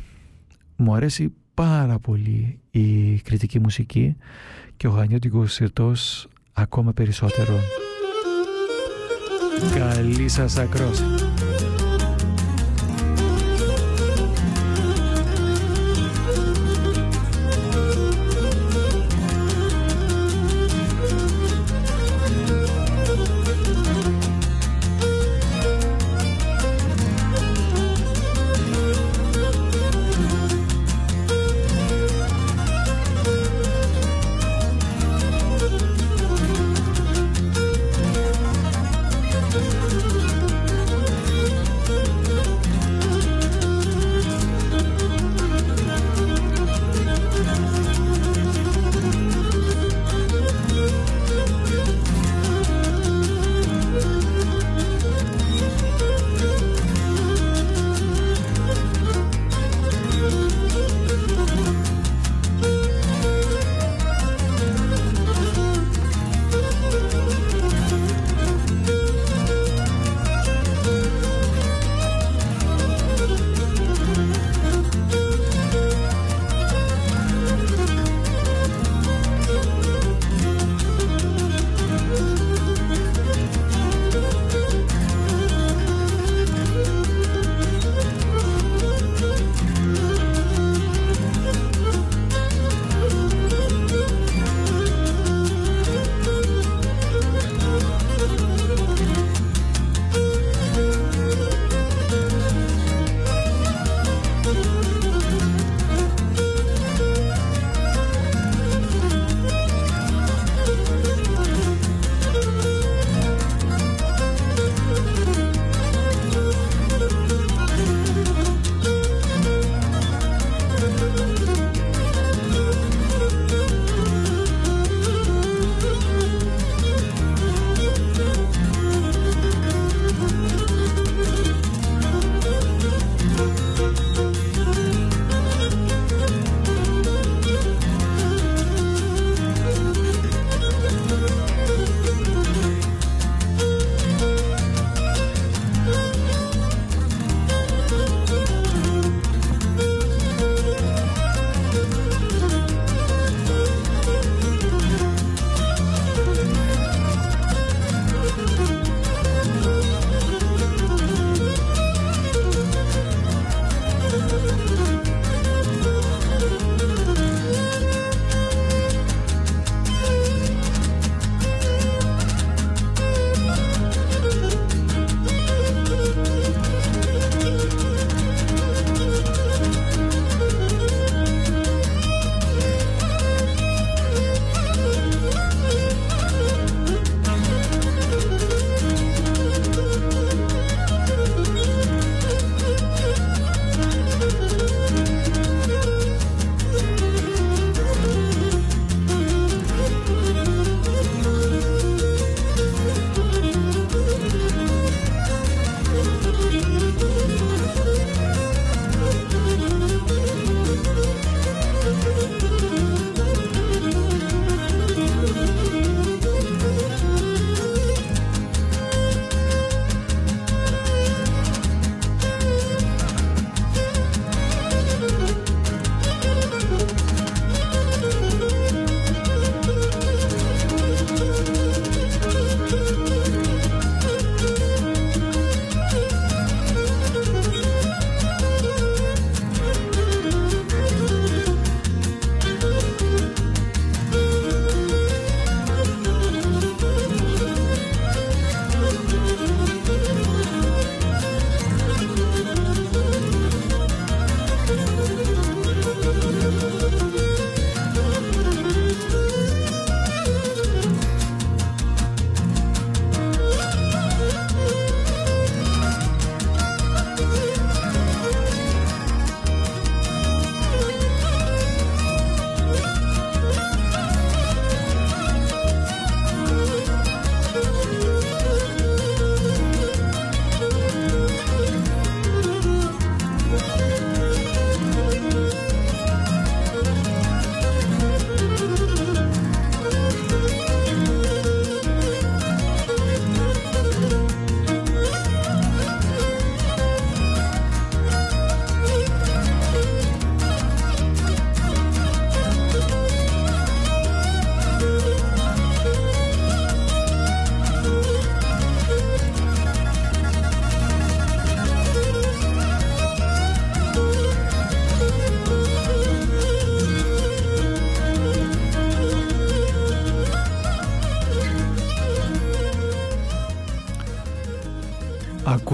Μου 0.76 0.94
αρέσει 0.94 1.34
πάρα 1.54 1.98
πολύ 1.98 2.58
η 2.70 3.16
κριτική 3.16 3.60
μουσική 3.60 4.16
και 4.76 4.86
ο 4.86 4.90
χανιώτικος 4.90 5.52
σιρτός 5.52 6.28
ακόμα 6.52 6.92
περισσότερο. 6.92 7.54
Καλή 9.74 10.28
σας 10.28 10.56
ακρόση 10.56 11.31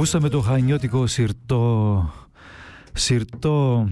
Ακούσαμε 0.08 0.28
το 0.28 0.40
χανιώτικο 0.40 1.06
σιρτό 1.06 2.12
Σιρτό 2.92 3.88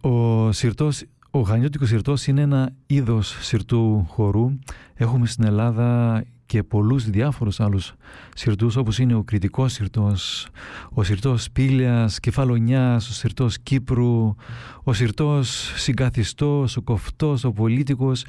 Ο 0.00 0.52
σιρτός 0.52 1.04
ο 1.30 1.42
χανιώτικος 1.42 1.88
σιρτός 1.88 2.26
είναι 2.26 2.40
ένα 2.40 2.72
είδος 2.86 3.36
σιρτού 3.40 4.06
χορού. 4.08 4.58
Έχουμε 4.94 5.26
στην 5.26 5.44
Ελλάδα 5.44 6.22
και 6.46 6.62
πολλούς 6.62 7.10
διάφορους 7.10 7.60
άλλους 7.60 7.94
σιρτούς 8.34 8.76
όπως 8.76 8.98
είναι 8.98 9.14
ο 9.14 9.22
κριτικός 9.22 9.72
σιρτός, 9.72 10.48
ο 10.92 11.02
σιρτός 11.02 11.50
πύλιας, 11.50 12.20
κεφαλονιάς, 12.20 13.08
ο 13.08 13.12
σιρτός 13.12 13.58
Κύπρου, 13.58 14.34
ο 14.82 14.92
σιρτός 14.92 15.72
συγκαθιστός, 15.76 16.76
ο 16.76 16.82
κοφτός, 16.82 17.44
ο 17.44 17.52
πολίτικος, 17.52 18.24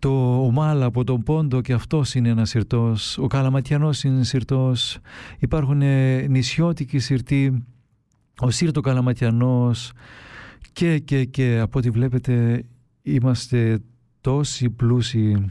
το 0.00 0.44
ομάλα 0.44 0.84
από 0.84 1.04
τον 1.04 1.22
Πόντο 1.22 1.60
και 1.60 1.72
αυτός 1.72 2.14
είναι 2.14 2.28
ένας 2.28 2.48
σιρτός, 2.48 3.18
ο 3.18 3.26
καλαματιανός 3.26 4.04
είναι 4.04 4.24
σιρτός, 4.24 4.98
υπάρχουν 5.38 5.82
νησιώτικοι 6.28 6.98
σιρτοί, 6.98 7.64
ο 8.38 8.50
σύρτο 8.50 8.80
καλαματιανός. 8.80 9.92
Και, 10.72 10.98
και, 10.98 11.24
και 11.24 11.58
από 11.58 11.78
ό,τι 11.78 11.90
βλέπετε 11.90 12.64
είμαστε 13.02 13.80
τόσοι 14.20 14.70
πλούσιοι 14.70 15.50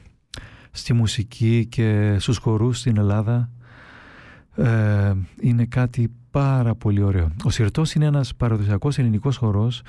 στη 0.71 0.93
μουσική 0.93 1.67
και 1.69 2.15
στους 2.19 2.37
χορούς 2.37 2.79
στην 2.79 2.97
Ελλάδα. 2.97 3.49
Ε, 4.55 5.13
είναι 5.41 5.65
κάτι 5.65 6.11
πάρα 6.31 6.75
πολύ 6.75 7.01
ωραίο. 7.01 7.31
Ο 7.43 7.49
Σιρτός 7.49 7.93
είναι 7.93 8.05
ένας 8.05 8.35
παραδοσιακός 8.35 8.97
ελληνικός 8.97 9.37
χορός 9.37 9.81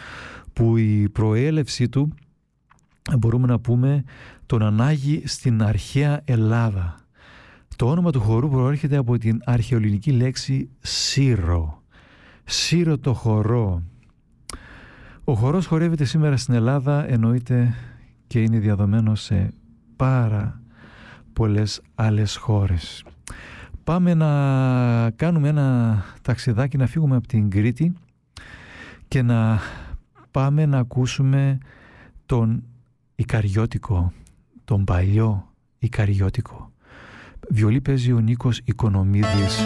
που 0.52 0.76
η 0.76 1.08
προέλευσή 1.08 1.88
του 1.88 2.14
μπορούμε 3.18 3.46
να 3.46 3.58
πούμε 3.58 4.04
τον 4.50 4.62
ανάγει 4.62 5.22
στην 5.26 5.62
αρχαία 5.62 6.20
Ελλάδα. 6.24 6.94
Το 7.76 7.90
όνομα 7.90 8.10
του 8.10 8.20
χορού 8.20 8.48
προέρχεται 8.48 8.96
από 8.96 9.18
την 9.18 9.40
αρχαιοελληνική 9.44 10.12
λέξη 10.12 10.70
«σύρο». 10.80 11.82
«Σύρο 12.44 12.98
το 12.98 13.14
χορό». 13.14 13.82
Ο 15.24 15.34
χορός 15.34 15.66
χορεύεται 15.66 16.04
σήμερα 16.04 16.36
στην 16.36 16.54
Ελλάδα, 16.54 17.10
εννοείται 17.10 17.74
και 18.26 18.42
είναι 18.42 18.58
διαδομένο 18.58 19.14
σε 19.14 19.52
πάρα 19.96 20.60
πολλές 21.32 21.82
άλλες 21.94 22.36
χώρες. 22.36 23.04
Πάμε 23.84 24.14
να 24.14 25.10
κάνουμε 25.10 25.48
ένα 25.48 25.98
ταξιδάκι, 26.22 26.76
να 26.76 26.86
φύγουμε 26.86 27.16
από 27.16 27.26
την 27.26 27.50
Κρήτη 27.50 27.92
και 29.08 29.22
να 29.22 29.58
πάμε 30.30 30.66
να 30.66 30.78
ακούσουμε 30.78 31.58
τον 32.26 32.62
Ικαριώτικο, 33.14 34.12
τον 34.70 34.84
παλιό 34.84 35.52
Ικαριώτικο. 35.78 36.72
Βιολί 37.48 37.80
παίζει 37.80 38.12
ο 38.12 38.20
Νίκος 38.20 38.60
Οικονομίδης. 38.64 39.58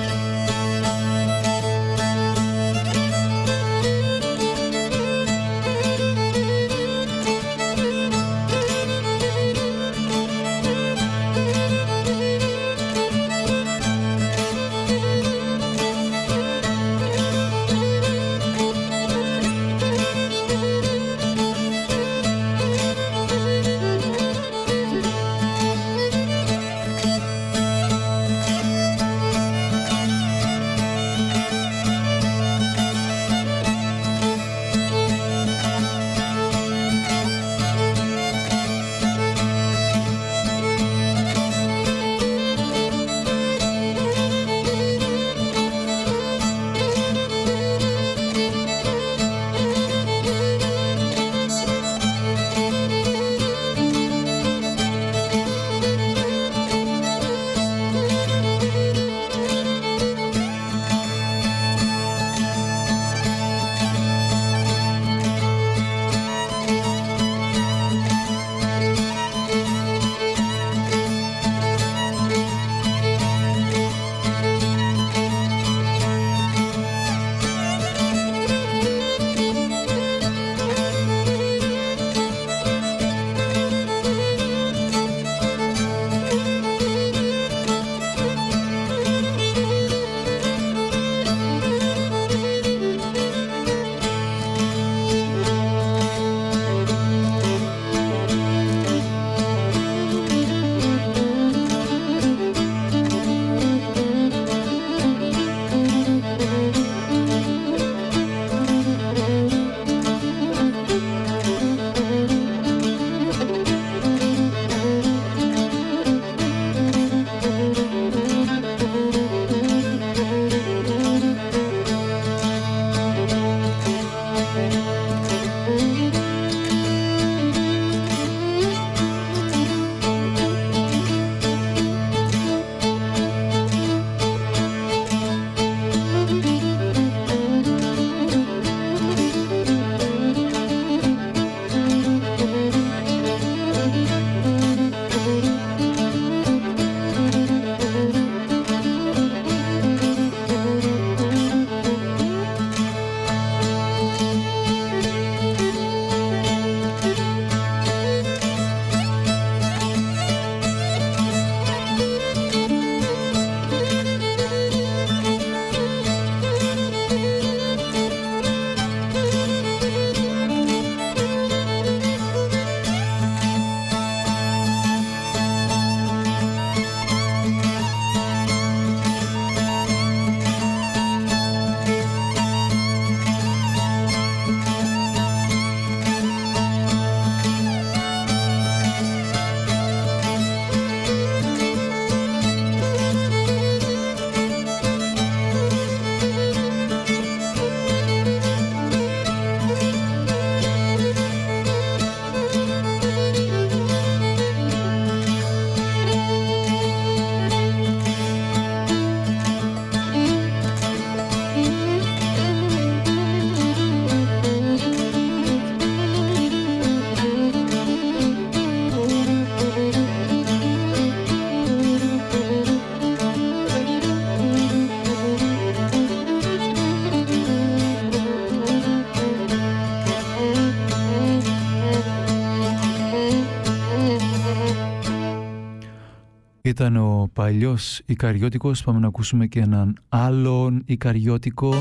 Ήταν 236.74 236.96
ο 236.96 237.30
παλιός 237.32 238.00
Ικαριώτικος. 238.06 238.82
Πάμε 238.82 238.98
να 238.98 239.06
ακούσουμε 239.06 239.46
και 239.46 239.60
έναν 239.60 239.96
άλλον 240.08 240.82
Ικαριώτικο. 240.86 241.74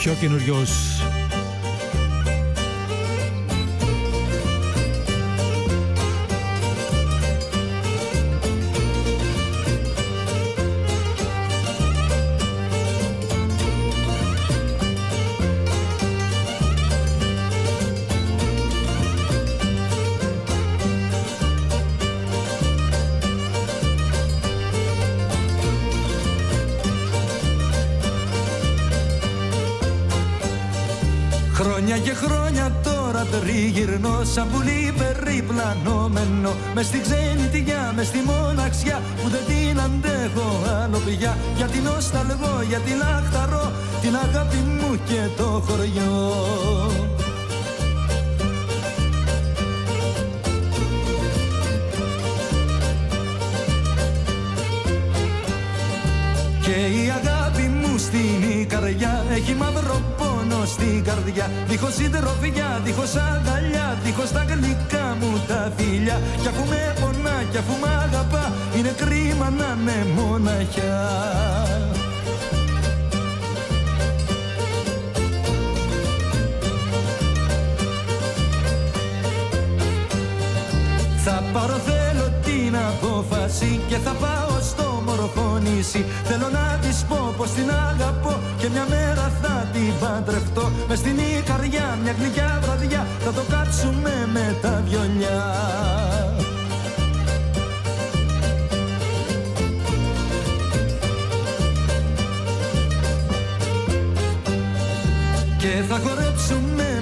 Πιο 0.00 0.12
καινούριος 0.20 0.95
περιπλανόμενο 36.76 36.80
με 36.80 36.82
στη 36.82 37.00
ξενιτιά, 37.00 37.92
με 37.96 38.02
στη 38.02 38.18
μοναξιά 38.18 39.02
που 39.22 39.28
δεν 39.28 39.44
την 39.46 39.80
αντέχω. 39.80 40.48
Άλλο 40.82 40.98
πια 40.98 41.36
γιατί 41.56 41.78
νοσταλγώ, 41.78 42.62
γιατί 42.68 42.90
λαχταρώ 42.90 43.72
την 44.00 44.16
αγάπη 44.16 44.56
μου 44.56 44.98
και 45.08 45.20
το 45.36 45.62
χωριό 45.66 47.15
στην 60.96 61.08
καρδιά. 61.14 61.50
Δίχως 61.68 61.94
συντροφιά, 61.94 62.80
δίχως 62.84 63.14
αγκαλιά 63.16 63.98
Δίχως 64.04 64.32
τα 64.32 64.44
γλυκά 64.48 65.16
μου 65.20 65.40
τα 65.48 65.72
φιλιά. 65.76 66.20
Κι 66.42 66.48
αφού 66.48 66.64
με 66.68 66.94
πονά, 67.00 67.36
κι 67.50 67.58
αφού 67.58 67.74
με 67.80 67.88
αγαπά 68.04 68.52
Είναι 68.76 68.94
κρίμα 68.96 69.50
να 69.50 69.76
είναι 69.80 70.06
μοναχιά. 70.16 71.04
Θα 81.24 81.42
πάρω 81.52 81.78
θέλω 81.88 82.32
την 82.44 82.76
απόφαση 82.76 83.80
και 83.88 83.96
θα 83.96 84.10
πάω 84.10 84.60
στο 84.60 84.85
μορφό 85.06 85.58
νησί 85.64 86.04
Θέλω 86.28 86.48
να 86.56 86.78
της 86.82 87.04
πω 87.08 87.34
πως 87.36 87.50
την 87.50 87.70
αγαπώ 87.70 88.34
και 88.58 88.68
μια 88.68 88.86
μέρα 88.88 89.32
θα 89.42 89.68
την 89.72 89.92
παντρευτώ. 90.00 90.70
Μες 90.88 90.98
στην 90.98 91.16
καρδιά 91.44 91.98
μια 92.02 92.14
γλυκιά 92.18 92.58
βραδιά 92.62 93.06
θα 93.24 93.32
το 93.32 93.42
κάτσουμε 93.50 94.28
με 94.32 94.56
τα 94.62 94.82
βιολιά. 94.86 95.42
Και 105.58 105.82
θα 105.88 105.94
χορέψουμε 105.94 106.25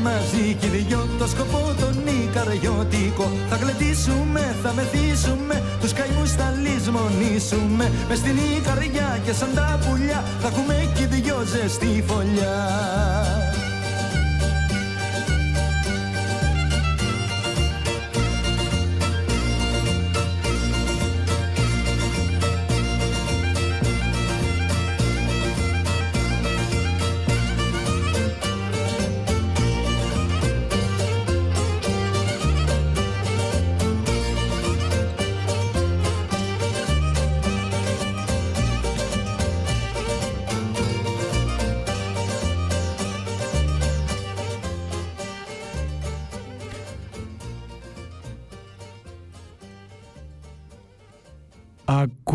μαζί 0.07 0.55
κι 0.61 0.69
δυο 0.69 1.09
το 1.19 1.27
σκοπό 1.27 1.75
τον 1.81 1.97
Ικαριώτικο 2.23 3.27
Θα 3.49 3.57
γλεντήσουμε, 3.57 4.57
θα 4.62 4.73
μεθύσουμε 4.73 5.62
τους 5.81 5.93
καημούς 5.93 6.31
θα 6.31 6.55
λησμονήσουμε. 6.64 7.90
Μες 8.09 8.19
στην 8.19 8.37
Ικαριά 8.57 9.21
και 9.25 9.33
σαν 9.33 9.51
τα 9.55 9.79
πουλιά 9.85 10.25
θα 10.40 10.49
έχουμε 10.49 10.90
κι 10.95 11.07
δυο 11.07 11.38
ζεστή 11.53 12.05
φωλιά 12.07 13.44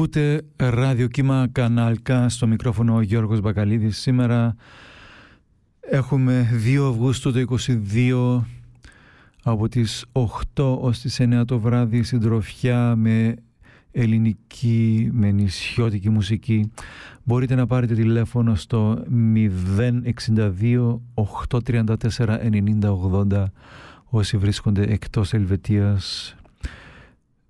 Ακούτε 0.10 0.42
ραδιοκύμα 0.56 1.48
κανάλκα 1.52 2.30
στο 2.30 2.48
μικρόφωνο 2.48 2.96
ο 2.96 3.02
Γιώργος 3.02 3.42
Μπακαλίδης. 3.42 3.98
Σήμερα 3.98 4.56
έχουμε 5.80 6.48
2 6.66 6.90
Αυγούστου 6.90 7.32
το 7.32 7.58
22 7.94 8.42
από 9.44 9.68
τις 9.68 10.06
8 10.12 10.78
ως 10.80 11.00
τις 11.00 11.20
9 11.22 11.44
το 11.46 11.60
βράδυ 11.60 12.04
συντροφιά 12.04 12.96
με 12.96 13.36
ελληνική, 13.92 15.10
με 15.14 15.32
νησιώτικη 15.32 16.10
μουσική. 16.10 16.72
Μπορείτε 17.24 17.56
να 17.56 17.68
πάρετε 17.68 17.94
τηλέφωνο 17.94 18.56
στο 18.56 19.04
062 19.36 21.00
834 21.50 21.96
9080 23.30 23.44
όσοι 24.06 24.38
βρίσκονται 24.38 24.84
εκτός 24.84 25.34
Ελβετίας 25.34 26.36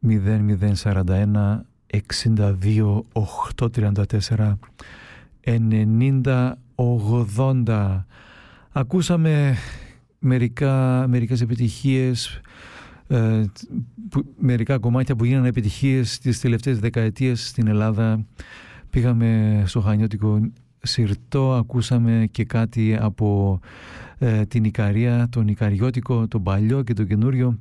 0041 0.08 1.69
62 1.92 3.04
834 3.14 4.58
90 5.46 6.52
80 6.76 8.04
Ακούσαμε 8.72 9.56
μερικά, 10.20 11.06
μερικές 11.08 11.42
επιτυχίες 11.42 12.42
ε, 13.08 13.44
μερικά 14.40 14.78
κομμάτια 14.78 15.16
που 15.16 15.26
γίνανε 15.26 15.48
επιτυχίες 15.48 16.20
τις 16.20 16.40
τελευταίες 16.40 16.80
δεκαετίες 16.80 17.48
στην 17.48 17.68
Ελλάδα. 17.68 18.26
Πήγαμε 18.90 19.64
στο 19.66 19.82
Χανιώτικο 19.82 20.42
Συρτό 20.82 21.54
ακούσαμε 21.54 22.28
και 22.32 22.44
κάτι 22.44 22.98
από 23.00 23.60
ε, 24.18 24.46
την 24.46 24.64
Ικαρία 24.64 25.28
τον 25.30 25.48
Ικαριώτικο, 25.48 26.28
τον 26.28 26.44
παλιό 26.44 26.84
και 26.84 26.94
τον 26.94 27.08
καινούριο 27.08 27.60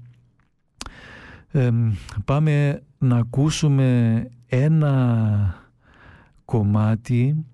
πάμε 2.24 2.82
να 2.98 3.16
ακούσουμε 3.16 4.30
ένα 4.46 5.68
κομμάτι 6.44 7.44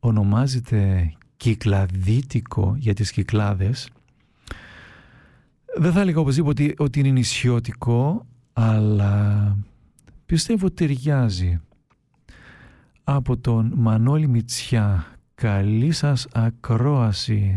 ονομάζεται 0.00 1.12
κυκλαδίτικο 1.36 2.74
για 2.78 2.94
τις 2.94 3.10
κυκλάδες 3.10 3.88
δεν 5.76 5.92
θα 5.92 6.00
έλεγα 6.00 6.20
οπωσδήποτε 6.20 6.74
ότι 6.78 7.00
είναι 7.00 7.10
νησιώτικο 7.10 8.26
αλλά 8.52 9.56
πιστεύω 10.26 10.70
ταιριάζει 10.70 11.60
από 13.04 13.36
τον 13.36 13.72
Μανώλη 13.76 14.28
Μητσιά. 14.28 15.06
Καλή 15.34 15.92
σας 15.92 16.26
ακρόαση 16.32 17.52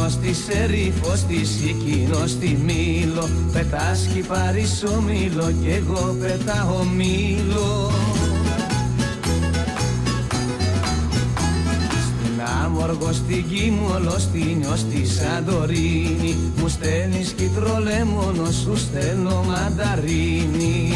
Μόνο 0.00 0.12
στη 0.12 0.34
Σερίφος, 0.34 1.18
στη 1.18 1.44
Σικίνο, 1.44 2.26
στη 2.26 2.58
Μήλο. 2.64 3.28
Πετάς 3.52 4.08
κι 4.12 4.20
πάρεις 4.20 4.84
μήλο 5.06 5.52
κι 5.62 5.68
εγώ 5.68 6.16
πετάω 6.20 6.84
μήλο. 6.84 7.90
Στην 11.90 12.40
Άμοργο, 12.64 13.12
στην 13.12 13.44
Κίμολο, 13.48 14.18
στην 14.18 14.62
Ιω, 14.62 14.76
στη 14.76 15.06
Σαντορίνη. 15.06 16.36
Μου 16.56 16.68
στέλνεις 16.68 17.32
κυτρολέμονο, 17.32 18.50
σου 18.50 18.76
στέλνω 18.76 19.44
μανταρίνη. 19.46 20.94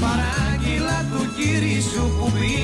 Παράγγειλα 0.00 1.04
του 1.10 1.26
κύρι 1.36 1.80
σου 1.80 2.10
που 2.18 2.32
πίνει 2.32 2.63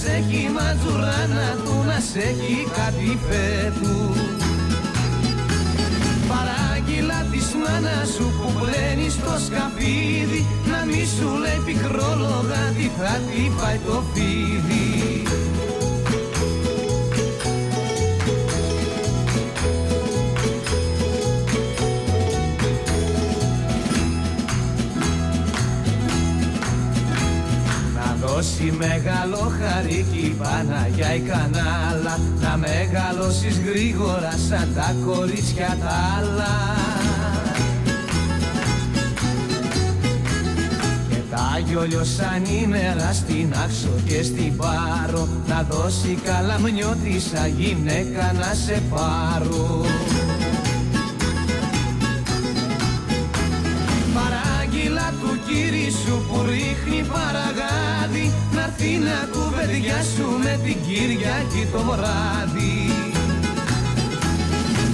του 0.00 0.06
σε 0.06 0.12
έχει 0.12 0.48
ματζουράνα 0.48 1.56
του, 1.64 1.84
να 1.86 2.00
σε 2.00 2.18
έχει 2.18 2.66
κάτι 2.76 3.18
του 3.82 4.14
Παράγγειλα 6.28 7.26
της 7.32 7.54
μάνας 7.54 8.08
σου 8.08 8.32
που 8.36 8.52
πλένει 8.58 9.10
στο 9.10 9.32
σκαπίδι 9.46 10.46
Να 10.70 10.84
μη 10.84 11.04
σου 11.16 11.28
λέει 11.42 11.62
πικρό 11.64 12.14
λογάτι 12.18 12.90
θα 12.98 13.20
τη 13.26 13.50
φάει 13.56 13.78
το 13.86 14.02
φίδι 14.12 15.19
δώσει 28.40 28.74
μεγάλο 28.78 29.52
χαρίκι 29.60 30.36
Παναγιά 30.38 31.14
η 31.14 31.20
κανάλα. 31.20 32.18
Να 32.40 32.56
μεγαλώσεις 32.56 33.60
γρήγορα 33.60 34.34
σαν 34.48 34.68
τα 34.74 34.94
κορίτσια 35.06 35.76
τα 35.80 35.94
άλλα. 36.18 36.76
Και 41.10 41.16
τα 41.30 41.60
γιολιό 41.66 42.04
σαν 42.04 42.44
ημέρα 42.62 43.12
στην 43.12 43.52
άξο 43.64 43.92
και 44.06 44.22
στην 44.22 44.56
πάρο. 44.56 45.28
Να 45.46 45.66
δώσει 45.70 46.18
καλαμνιώτησα 46.24 47.46
γυναίκα 47.46 48.32
να 48.32 48.54
σε 48.54 48.82
πάρω. 48.90 49.84
Του 55.20 55.38
κύρι 55.46 55.90
σου 55.90 56.24
που 56.28 56.42
ρίχνει 56.42 57.04
παραγάδι 57.12 57.79
Να 58.80 58.86
έρθει 58.86 58.98
να 58.98 59.28
κουβεντιάσου 59.32 60.28
με 60.44 60.60
την 60.64 60.76
Κυριακή 60.86 61.68
το 61.72 61.78
βράδυ 61.78 62.74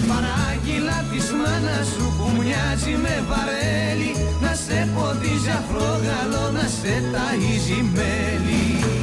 Παράγγειλα 0.08 1.04
της 1.12 1.32
μάνας 1.32 1.86
σου 1.86 2.14
που 2.16 2.26
μοιάζει 2.36 2.94
με 3.02 3.24
βαρέλι. 3.28 4.12
Να 4.40 4.54
σε 4.54 4.88
ποδίζει 4.94 5.50
αφρόγαλο, 5.58 6.50
να 6.52 6.66
σε 6.78 6.94
ταΐζει 7.12 7.80
μέλι 7.94 8.95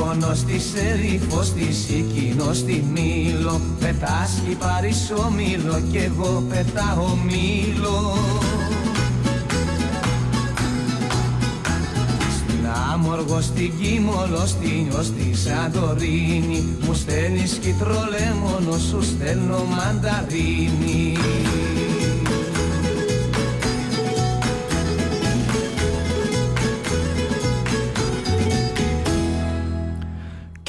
Μύκονο 0.00 0.34
στη 0.34 0.58
Σερίφο, 0.58 1.42
στη 1.42 1.72
Σίκινο, 1.72 2.52
στη 2.52 2.84
Μήλο 2.92 3.60
Πετάσχει 3.80 4.56
Παρίσο 4.58 5.30
Μήλο 5.36 5.80
κι 5.90 5.96
εγώ 5.96 6.44
πετάω 6.48 7.06
Μήλο. 7.24 8.16
Στην 12.36 12.66
Άμοργο, 12.92 13.40
στην 13.40 13.72
Κίμολο, 13.80 14.46
στην 14.46 14.86
Νιώ, 14.88 15.02
στη 15.02 15.34
Σαντορίνη. 15.34 16.76
Μου 16.80 16.94
στέλνεις 16.94 17.52
κυτρολέμονο, 17.52 18.78
σου 18.90 19.02
στέλνω 19.02 19.64
μανταρίνι 19.64 21.16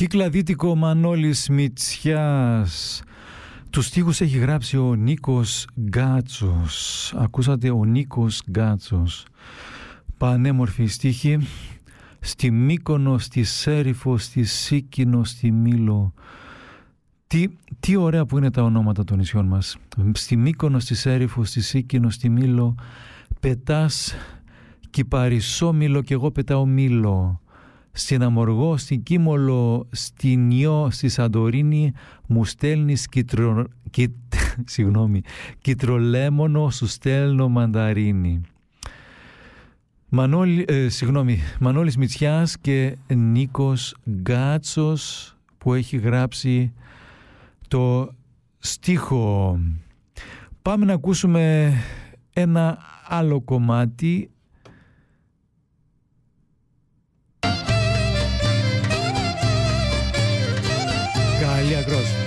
Κυκλαδίτικο 0.01 0.75
Μανώλης 0.75 1.49
Μητσιάς. 1.49 3.03
Τους 3.69 3.85
στίχους 3.85 4.21
έχει 4.21 4.37
γράψει 4.37 4.77
ο 4.77 4.95
Νίκος 4.95 5.67
Γκάτσος. 5.79 7.13
Ακούσατε 7.17 7.69
ο 7.69 7.85
Νίκος 7.85 8.41
Γκάτσος. 8.49 9.25
Πανέμορφη 10.17 10.85
στίχη. 10.85 11.37
Στη 12.19 12.51
Μύκονο, 12.51 13.17
στη 13.17 13.43
Σέριφο, 13.43 14.17
στη 14.17 14.43
Σίκινο, 14.43 15.23
στη 15.23 15.51
Μήλο. 15.51 16.13
Τι, 17.27 17.47
τι 17.79 17.95
ωραία 17.95 18.25
που 18.25 18.37
είναι 18.37 18.51
τα 18.51 18.63
ονόματα 18.63 19.03
των 19.03 19.17
νησιών 19.17 19.45
μας. 19.45 19.77
Στη 20.13 20.35
Μύκονο, 20.35 20.79
στη 20.79 20.95
Σέριφο, 20.95 21.43
στη 21.43 21.61
Σίκινο, 21.61 22.09
στη 22.09 22.29
Μήλο. 22.29 22.75
Πετάς 23.39 24.15
Κυπαρισό 24.89 25.75
και 26.03 26.13
εγώ 26.13 26.31
πετάω 26.31 26.65
Μήλο 26.65 27.41
στην 27.91 28.23
Αμοργό, 28.23 28.77
στην 28.77 29.03
Κίμολο, 29.03 29.87
στην 29.91 30.47
Νιό, 30.47 30.87
στη 30.91 31.09
Σαντορίνη 31.09 31.93
μου 32.27 32.45
στέλνεις 32.45 33.07
κυτρο... 33.07 33.65
Κυτ... 33.89 34.13
Συγγνώμη, 34.65 35.21
κυτρολέμονο, 35.61 36.69
σου 36.69 36.87
στέλνω 36.87 37.49
μανταρίνι. 37.49 38.41
Μανώλη, 40.09 40.65
ε, 40.67 40.89
συγγνώμη, 40.89 41.39
Μανώλης 41.59 41.97
Μητσιάς 41.97 42.57
και 42.57 42.97
Νίκος 43.07 43.95
Γκάτσος 44.09 45.35
που 45.57 45.73
έχει 45.73 45.97
γράψει 45.97 46.73
το 47.67 48.13
στίχο. 48.57 49.59
Πάμε 50.61 50.85
να 50.85 50.93
ακούσουμε 50.93 51.73
ένα 52.33 52.77
άλλο 53.07 53.41
κομμάτι 53.41 54.29
Илья 61.71 61.83
Гроз. 61.83 62.20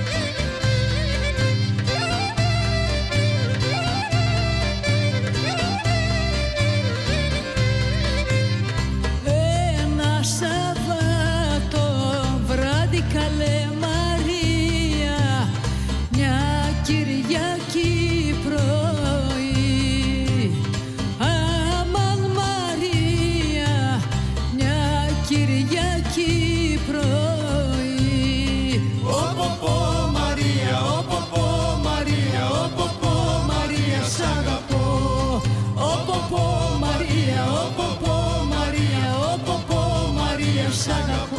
snug 40.85 41.09
up. 41.09 41.34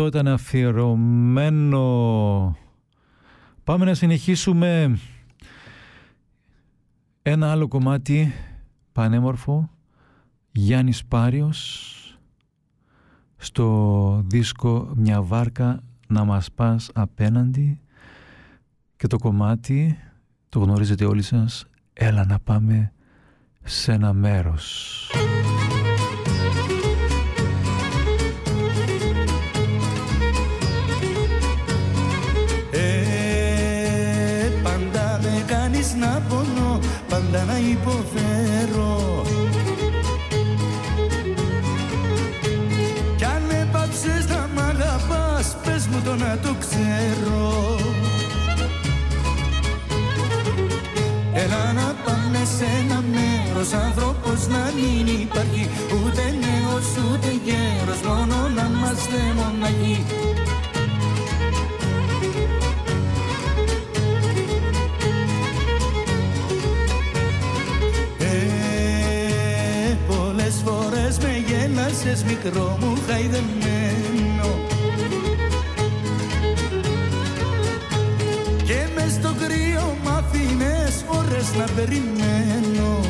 Αυτό 0.00 0.18
ήταν 0.18 0.32
αφιερωμένο. 0.32 1.86
Πάμε 3.64 3.84
να 3.84 3.94
συνεχίσουμε 3.94 4.98
ένα 7.22 7.50
άλλο 7.50 7.68
κομμάτι 7.68 8.32
πανέμορφο 8.92 9.70
Γιάννης 10.52 11.04
Πάριος 11.04 12.18
στο 13.36 14.22
δίσκο 14.26 14.92
«Μια 14.96 15.22
βάρκα 15.22 15.80
να 16.06 16.24
μας 16.24 16.52
πας 16.52 16.90
απέναντι» 16.94 17.80
και 18.96 19.06
το 19.06 19.18
κομμάτι, 19.18 19.98
το 20.48 20.58
γνωρίζετε 20.58 21.04
όλοι 21.04 21.22
σας, 21.22 21.66
«Έλα 21.92 22.24
να 22.24 22.38
πάμε 22.38 22.92
σε 23.62 23.92
ένα 23.92 24.12
μέρος». 24.12 25.10
Πάντα 37.30 37.44
να 37.44 37.58
υποφέρω. 37.58 39.22
Κι 43.16 43.24
αν 43.24 43.42
έπαψες 43.62 44.26
να 44.28 44.48
μ' 44.54 44.58
αγαπάς, 44.58 45.56
πες 45.64 45.86
μου 45.86 46.00
το 46.04 46.14
να 46.14 46.38
το 46.42 46.54
ξέρω. 46.58 47.78
Έλα 51.32 51.72
να 51.72 51.94
πάμε 52.04 52.40
σε 52.56 52.64
ένα 52.80 53.04
μέρος 53.14 53.72
Άνθρωπος 53.72 54.46
να 54.48 54.72
μην 54.76 55.06
υπάρχει 55.20 55.68
Ούτε 55.92 56.22
νέος 56.44 56.86
ούτε 57.04 57.30
γέρος 57.44 58.00
Μόνο 58.06 58.36
να 58.56 58.70
είμαστε 58.72 59.18
μοναχοί 59.36 60.04
γέλασες 72.02 72.24
μικρό 72.24 72.76
μου 72.80 72.98
χαϊδεμένο. 73.08 74.48
Και 78.64 78.88
μες 78.94 79.12
στο 79.12 79.34
κρύο 79.40 79.96
μ' 80.04 80.08
αφήνες 80.08 81.04
ώρες 81.06 81.54
να 81.58 81.64
περιμένω. 81.74 83.00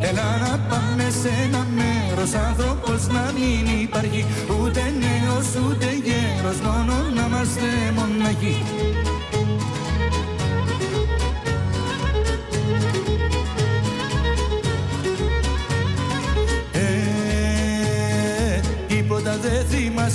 Έλα 0.00 0.38
να 0.38 0.58
πάμε 0.68 1.10
σε 1.22 1.30
ένα 1.44 1.66
μέρος 1.76 2.34
άνθρωπος 2.34 3.06
να 3.06 3.32
μην 3.32 3.80
υπάρχει. 3.82 4.24
Ούτε 4.60 4.80
νέος 4.80 5.46
ούτε 5.66 5.86
γέρος 6.04 6.58
μόνο 6.60 6.94
να 7.14 7.26
είμαστε 7.26 7.68
μοναχοί 7.94 8.56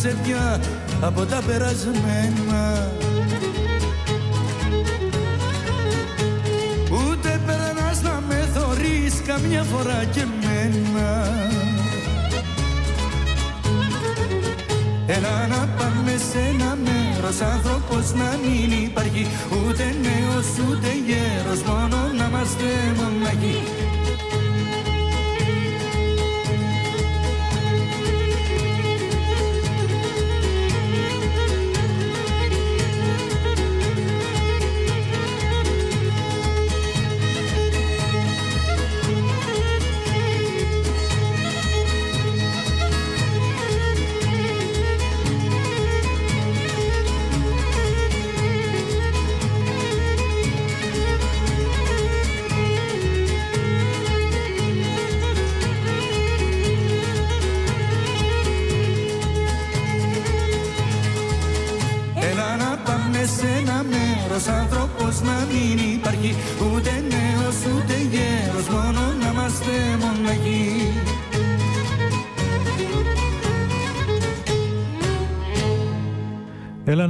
δεν 0.02 0.12
θυμάσαι 0.12 0.18
πια 0.24 0.60
από 1.02 1.26
τα 1.26 1.42
περασμένα. 1.48 2.92
Ούτε 6.92 7.42
περνάς 7.46 8.02
να 8.02 8.24
με 8.28 8.50
θωρείς 8.54 9.22
καμιά 9.26 9.64
φορά 9.64 10.04
και 10.12 10.26
μένα 10.42 11.28
Έλα 15.06 15.48
να 15.48 15.68
πάμε 15.78 16.12
σε 16.32 16.40
ένα 16.40 16.78
μέρος 16.86 17.42
άνθρωπος 17.42 18.14
να 18.14 18.38
μην 18.44 18.84
υπάρχει. 18.84 19.28
Ούτε 19.52 19.84
νέος 20.02 20.48
ούτε 20.70 20.88
γέρος 21.08 21.62
μόνο 21.62 21.98
να 22.18 22.26
είμαστε 22.26 22.70
μοναχοί 22.96 23.58
Έλα 23.58 23.77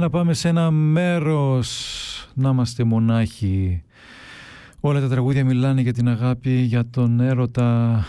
να 0.08 0.14
πάμε 0.14 0.32
σε 0.32 0.48
ένα 0.48 0.70
μέρος. 0.70 2.30
Να 2.34 2.48
είμαστε 2.48 2.84
μονάχοι. 2.84 3.82
Όλα 4.80 5.00
τα 5.00 5.08
τραγούδια 5.08 5.44
μιλάνε 5.44 5.80
για 5.80 5.92
την 5.92 6.08
αγάπη, 6.08 6.50
για 6.50 6.90
τον 6.90 7.20
έρωτα. 7.20 8.04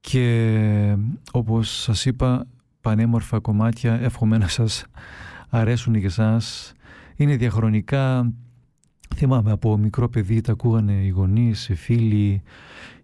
Και 0.00 0.96
όπως 1.32 1.82
σας 1.82 2.04
είπα 2.04 2.46
πανέμορφα 2.80 3.38
κομμάτια. 3.38 4.00
Εύχομαι 4.00 4.38
να 4.38 4.48
σας 4.48 4.84
αρέσουν 5.48 6.00
και 6.00 6.06
εσάς. 6.06 6.72
Είναι 7.16 7.36
διαχρονικά, 7.36 8.32
θυμάμαι 9.14 9.50
από 9.52 9.76
μικρό 9.76 10.08
παιδί 10.08 10.40
τα 10.40 10.52
ακούγανε 10.52 10.92
οι 10.92 11.08
γονείς, 11.08 11.68
οι 11.68 11.74
φίλοι, 11.74 12.42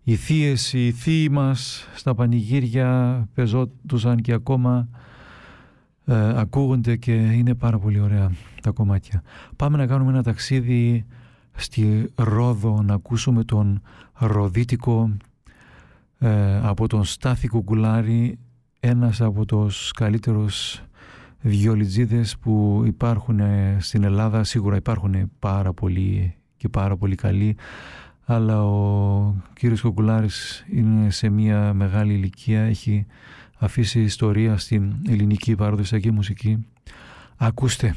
οι 0.03 0.17
θείες, 0.17 0.73
οι 0.73 0.93
θείοι 0.93 1.29
μας 1.31 1.89
στα 1.95 2.15
πανηγύρια. 2.15 3.29
Πεζόντουσαν 3.35 4.17
και 4.17 4.33
ακόμα 4.33 4.89
ε, 6.05 6.39
ακούγονται 6.39 6.97
και 6.97 7.13
είναι 7.13 7.55
πάρα 7.55 7.79
πολύ 7.79 8.01
ωραία 8.01 8.31
τα 8.63 8.71
κομμάτια. 8.71 9.23
Πάμε 9.57 9.77
να 9.77 9.87
κάνουμε 9.87 10.11
ένα 10.11 10.23
ταξίδι 10.23 11.07
στη 11.53 12.11
Ρόδο 12.15 12.83
να 12.83 12.95
ακούσουμε 12.95 13.45
τον 13.45 13.83
Ροδίτικο 14.19 15.17
ε, 16.19 16.59
από 16.63 16.87
τον 16.87 17.05
Στάθη 17.05 17.49
Κουκουλάρη 17.49 18.39
ένας 18.81 19.21
από 19.21 19.45
τους 19.45 19.93
καλύτερους 19.93 20.83
βιολιτζίδες 21.41 22.39
που 22.39 22.83
υπάρχουν 22.87 23.41
ε, 23.41 23.77
στην 23.81 24.05
Ελλάδα 24.05 24.45
σίγουρα 24.45 24.77
υπάρχουν 24.77 25.31
πάρα 25.39 25.73
πολύ 25.73 26.35
και 26.57 26.69
πάρα 26.69 26.97
πολύ 26.97 27.15
καλοί 27.15 27.57
αλλά 28.25 28.65
ο 28.65 29.35
κύριος 29.55 29.81
Κουκουλάρης 29.81 30.65
είναι 30.73 31.11
σε 31.11 31.29
μια 31.29 31.73
μεγάλη 31.73 32.13
ηλικία 32.13 32.61
έχει 32.63 33.07
αφήσει 33.61 34.01
ιστορία 34.01 34.57
στην 34.57 34.95
ελληνική 35.09 35.55
παραδοσιακή 35.55 36.11
μουσική. 36.11 36.67
Ακούστε 37.37 37.95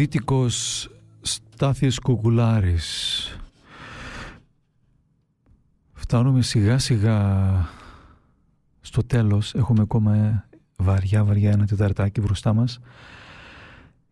Αφροδίτικος 0.00 0.88
Στάθης 1.20 1.98
Κουκουλάρης. 1.98 3.38
Φτάνουμε 5.92 6.42
σιγά 6.42 6.78
σιγά 6.78 7.68
στο 8.80 9.02
τέλος. 9.02 9.54
Έχουμε 9.54 9.82
ακόμα 9.82 10.44
βαριά 10.76 11.24
βαριά 11.24 11.50
ένα 11.50 11.66
τεταρτάκι 11.66 12.20
μπροστά 12.20 12.52
μας. 12.52 12.78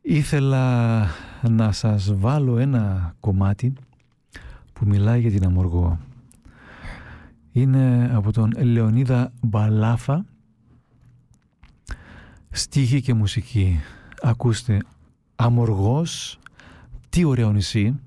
Ήθελα 0.01 1.07
να 1.43 1.72
σας 1.72 2.14
βάλω 2.14 2.59
ένα 2.59 3.14
κομμάτι 3.20 3.72
που 4.72 4.86
μιλάει 4.86 5.20
για 5.20 5.30
την 5.30 5.45
Αμοργό. 5.45 5.99
Είναι 7.53 8.11
από 8.14 8.32
τον 8.32 8.53
Λεωνίδα 8.59 9.32
Μπαλάφα 9.43 10.24
στίχη 12.51 13.01
και 13.01 13.14
μουσική. 13.14 13.80
Ακούστε, 14.22 14.80
Αμοργός, 15.41 16.39
τι 17.09 17.24
ωραίο 17.24 17.53
νησί, 17.53 18.01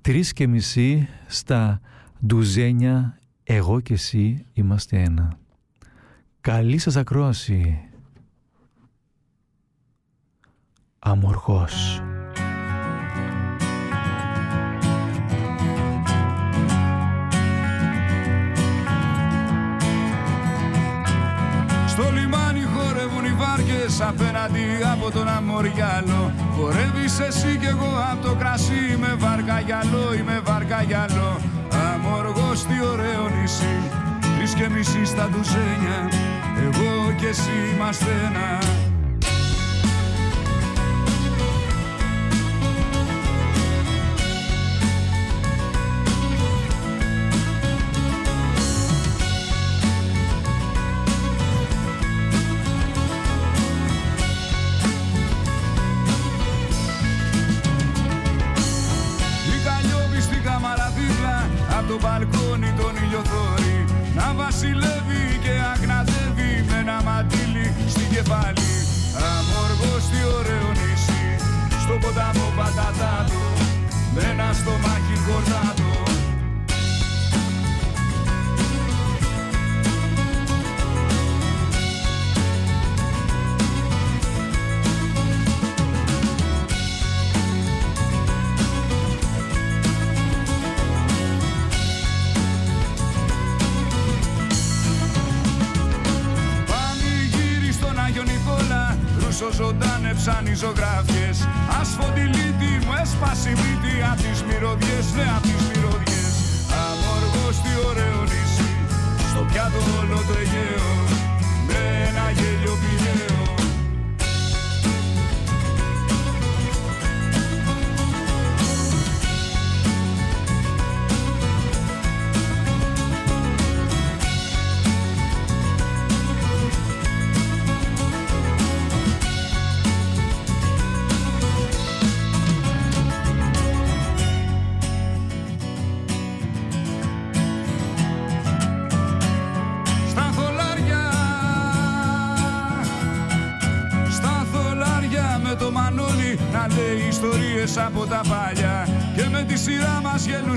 τρεις 0.00 0.32
και 0.32 0.46
μισή 0.46 1.08
στα 1.26 1.80
ντουζένια, 2.26 3.18
εγώ 3.44 3.80
και 3.80 3.92
εσύ 3.92 4.46
είμαστε 4.52 5.02
ένα. 5.02 5.38
Καλή 6.40 6.78
σας 6.78 6.96
ακρόαση. 6.96 7.88
Αμοργός. 10.98 12.02
Απέναντι 24.08 24.66
από 24.92 25.10
τον 25.10 25.28
Αμοριάλο. 25.28 26.32
Χορεύεις 26.56 27.20
εσύ 27.20 27.58
κι 27.60 27.66
εγώ 27.66 27.92
από 28.12 28.26
το 28.26 28.34
κρασί 28.34 28.80
Είμαι 28.92 29.14
βάρκα 29.18 29.60
γυαλό, 29.60 30.14
είμαι 30.18 30.40
βάρκα 30.44 30.82
γυαλό 30.82 31.40
Αμοργός 31.92 32.62
τι 32.66 32.76
ωραίο 32.92 33.28
νησί 33.40 33.76
Τρεις 34.36 34.54
και 34.54 34.68
μισή 34.68 35.04
στα 35.04 35.28
ντουζένια. 35.30 35.98
Εγώ 36.64 37.12
και 37.20 37.26
εσύ 37.26 37.56
είμαστε 37.74 38.10
ένα 38.28 38.58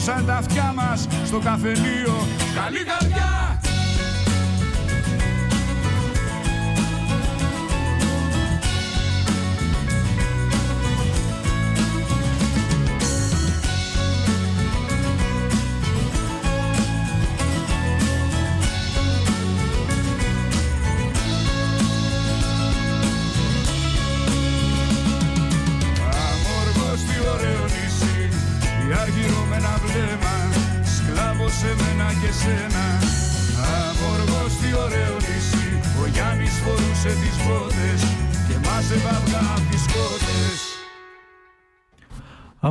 μας 0.06 0.14
γελούσαν 0.14 0.26
τα 0.26 0.36
αυτιά 0.36 0.74
μας 0.76 1.08
Στο 1.26 1.40
καφενείο. 1.40 2.28
Καλή 2.56 2.84
καρδιά 2.84 3.45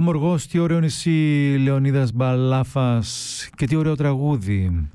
Αμοργός, 0.06 0.46
τι 0.46 0.58
ωραίο 0.58 0.80
νησί, 0.80 1.56
Λεωνίδας 1.62 2.12
Μπαλάφας 2.12 3.48
και 3.56 3.66
τι 3.66 3.76
ωραίο 3.76 3.94
τραγούδι. 3.94 4.90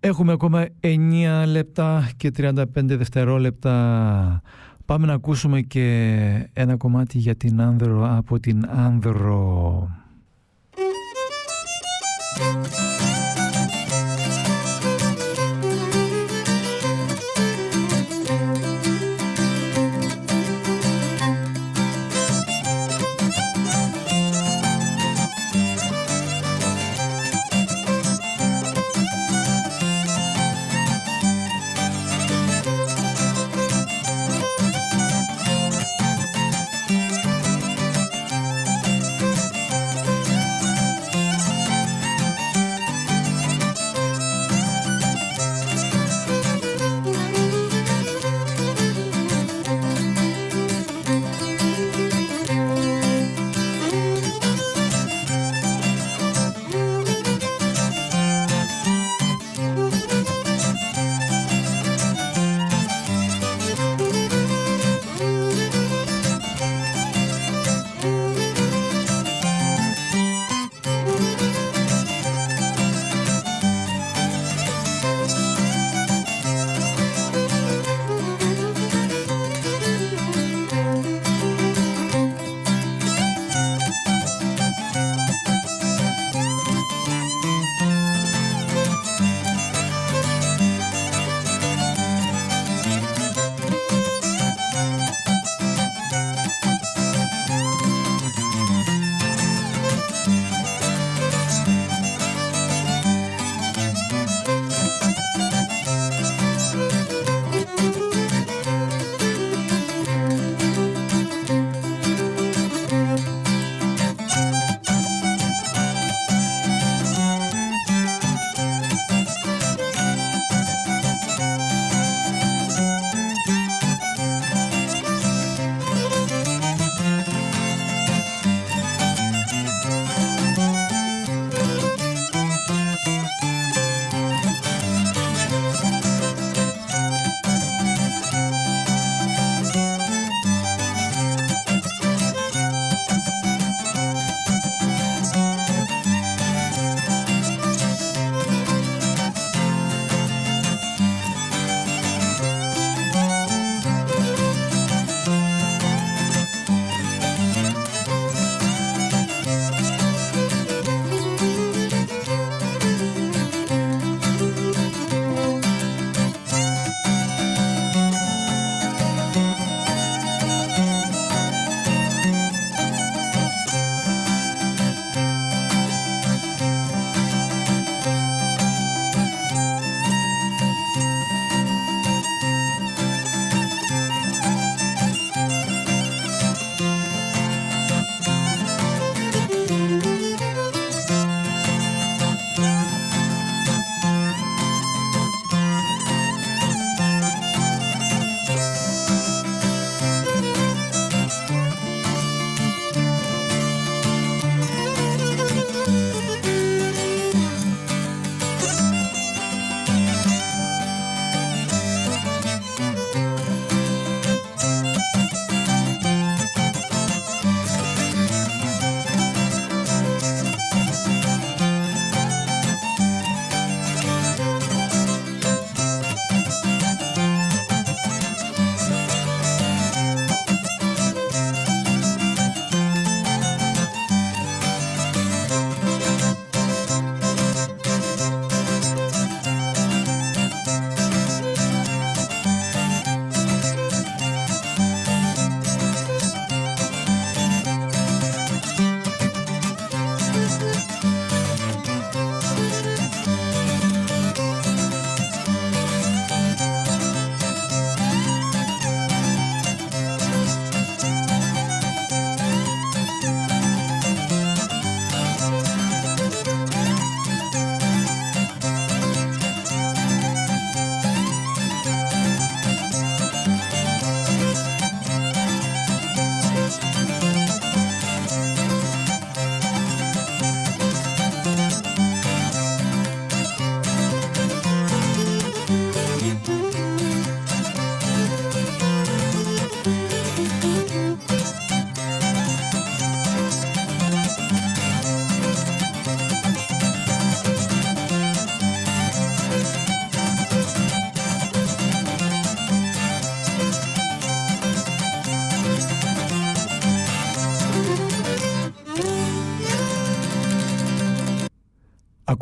Έχουμε 0.00 0.32
ακόμα 0.32 0.66
9 0.80 1.44
λεπτά 1.46 2.10
και 2.16 2.30
35 2.36 2.64
δευτερόλεπτα. 2.74 4.42
Πάμε 4.84 5.06
να 5.06 5.12
ακούσουμε 5.12 5.60
και 5.60 6.48
ένα 6.52 6.76
κομμάτι 6.76 7.18
για 7.18 7.34
την 7.34 7.60
Άνδρο 7.60 8.16
από 8.16 8.40
την 8.40 8.68
Άνδρο. 8.68 9.88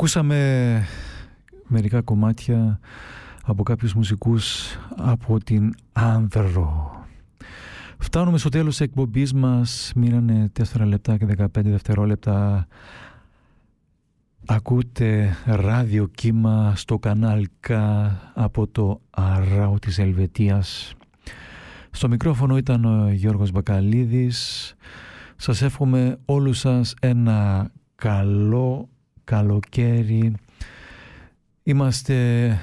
Ακούσαμε 0.01 0.83
μερικά 1.67 2.03
κομμάτια 2.03 2.81
από 3.45 3.63
κάποιους 3.63 3.95
μουσικούς 3.95 4.77
από 4.97 5.39
την 5.39 5.75
Άνδρο. 5.93 6.93
Φτάνουμε 7.99 8.39
στο 8.39 8.49
τέλος 8.49 8.77
της 8.77 8.81
εκπομπής 8.81 9.33
μας. 9.33 9.93
Μείνανε 9.97 10.51
4 10.53 10.85
λεπτά 10.85 11.17
και 11.17 11.27
15 11.27 11.47
δευτερόλεπτα. 11.71 12.67
Ακούτε 14.47 15.37
ράδιο 15.45 16.07
κύμα 16.07 16.73
στο 16.77 16.99
κανάλι 16.99 17.49
από 18.35 18.67
το 18.67 19.01
Αράου 19.11 19.79
της 19.79 19.99
Ελβετίας. 19.99 20.95
Στο 21.91 22.09
μικρόφωνο 22.09 22.57
ήταν 22.57 22.85
ο 22.85 23.11
Γιώργος 23.11 23.51
Μπακαλίδης. 23.51 24.75
Σας 25.37 25.63
εύχομαι 25.63 26.19
όλους 26.25 26.59
σας 26.59 26.95
ένα 27.01 27.71
καλό 27.95 28.89
καλοκαίρι. 29.29 30.35
Είμαστε 31.63 32.59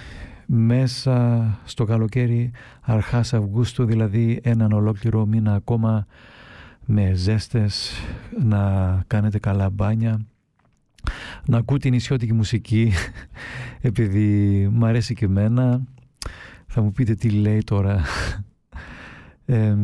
μέσα 0.46 1.48
στο 1.66 1.86
καλοκαίρι 1.86 2.52
αρχάς 2.82 3.34
Αυγούστου, 3.34 3.86
δηλαδή 3.86 4.40
έναν 4.44 4.72
ολόκληρο 4.72 5.26
μήνα 5.26 5.54
ακόμα 5.54 6.08
με 6.86 7.14
ζέστες, 7.14 7.92
να 8.44 9.04
κάνετε 9.08 9.40
καλά 9.40 9.70
μπάνια, 9.70 10.26
να 11.46 11.58
ακούτε 11.58 11.80
την 11.80 11.92
νησιώτικη 11.92 12.34
μουσική, 12.34 12.92
επειδή 13.90 14.68
μ' 14.72 14.86
αρέσει 14.86 15.14
και 15.14 15.26
εμένα. 15.26 15.82
Θα 16.68 16.82
μου 16.82 16.92
πείτε 16.92 17.16
τι 17.16 17.30
λέει 17.30 17.64
τώρα. 17.64 18.02
Ε, 19.48 19.76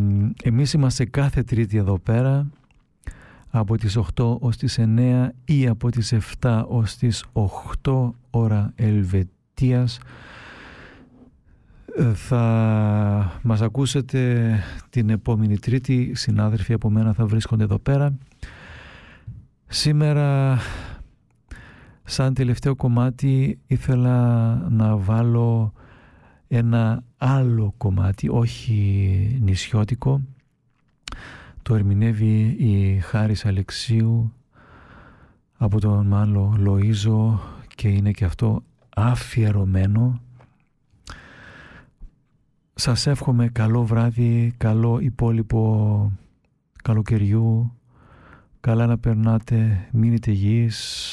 εμείς 0.43 0.73
είμαστε 0.73 1.05
κάθε 1.05 1.43
τρίτη 1.43 1.77
εδώ 1.77 1.99
πέρα 1.99 2.49
από 3.52 3.78
τις 3.78 3.97
8 3.97 4.38
ως 4.39 4.58
τις 4.58 4.80
9 4.80 5.30
ή 5.45 5.68
από 5.68 5.91
τις 5.91 6.14
7 6.41 6.64
ως 6.68 6.95
τις 6.95 7.26
8 7.84 8.14
ώρα 8.30 8.72
Ελβετίας. 8.76 9.99
Ε, 11.95 12.14
θα 12.14 13.39
μας 13.43 13.62
ακούσετε 13.62 14.60
την 14.89 15.10
επόμενη 15.10 15.58
τρίτη. 15.60 16.12
Συνάδελφοι 16.16 16.74
από 16.74 16.89
μένα 16.89 17.14
θα 17.14 17.26
βρίσκονται 17.26 17.64
εδώ 17.64 17.80
πέρα. 17.80 18.18
Σήμερα 19.68 20.58
σαν 22.04 22.34
τελευταίο 22.34 22.76
κομμάτι 22.76 23.60
ήθελα 23.68 24.56
να 24.70 24.97
βάλω 24.97 25.74
ένα 26.47 27.04
άλλο 27.18 27.74
κομμάτι 27.78 28.30
όχι 28.30 29.39
νησιώτικο 29.41 30.22
το 31.62 31.76
ερμηνεύει 31.76 32.55
η 32.59 32.99
Χάρης 32.99 33.45
Αλεξίου 33.45 34.34
από 35.57 35.80
τον 35.80 36.07
Μάλλο 36.07 36.57
Λοΐζο 36.66 37.39
και 37.76 37.88
είναι 37.88 38.12
και 38.12 38.26
αυτό 38.26 38.64
αφιερωμένο. 38.95 40.22
Σας 42.74 43.07
εύχομαι 43.07 43.47
καλό 43.47 43.86
βράδυ, 43.86 44.53
καλό 44.57 44.99
υπόλοιπο 44.99 46.12
καλοκαιριού, 46.84 47.74
καλά 48.59 48.86
να 48.86 48.97
περνάτε, 48.97 49.88
μείνετε 49.91 50.32
υγιείς. 50.32 51.05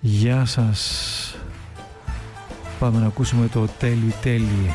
Γεια 0.00 0.44
σας. 0.44 1.34
Πάμε 2.78 2.98
να 2.98 3.06
ακούσουμε 3.06 3.48
το 3.48 3.66
τέλει 3.66 4.12
τέλει. 4.22 4.74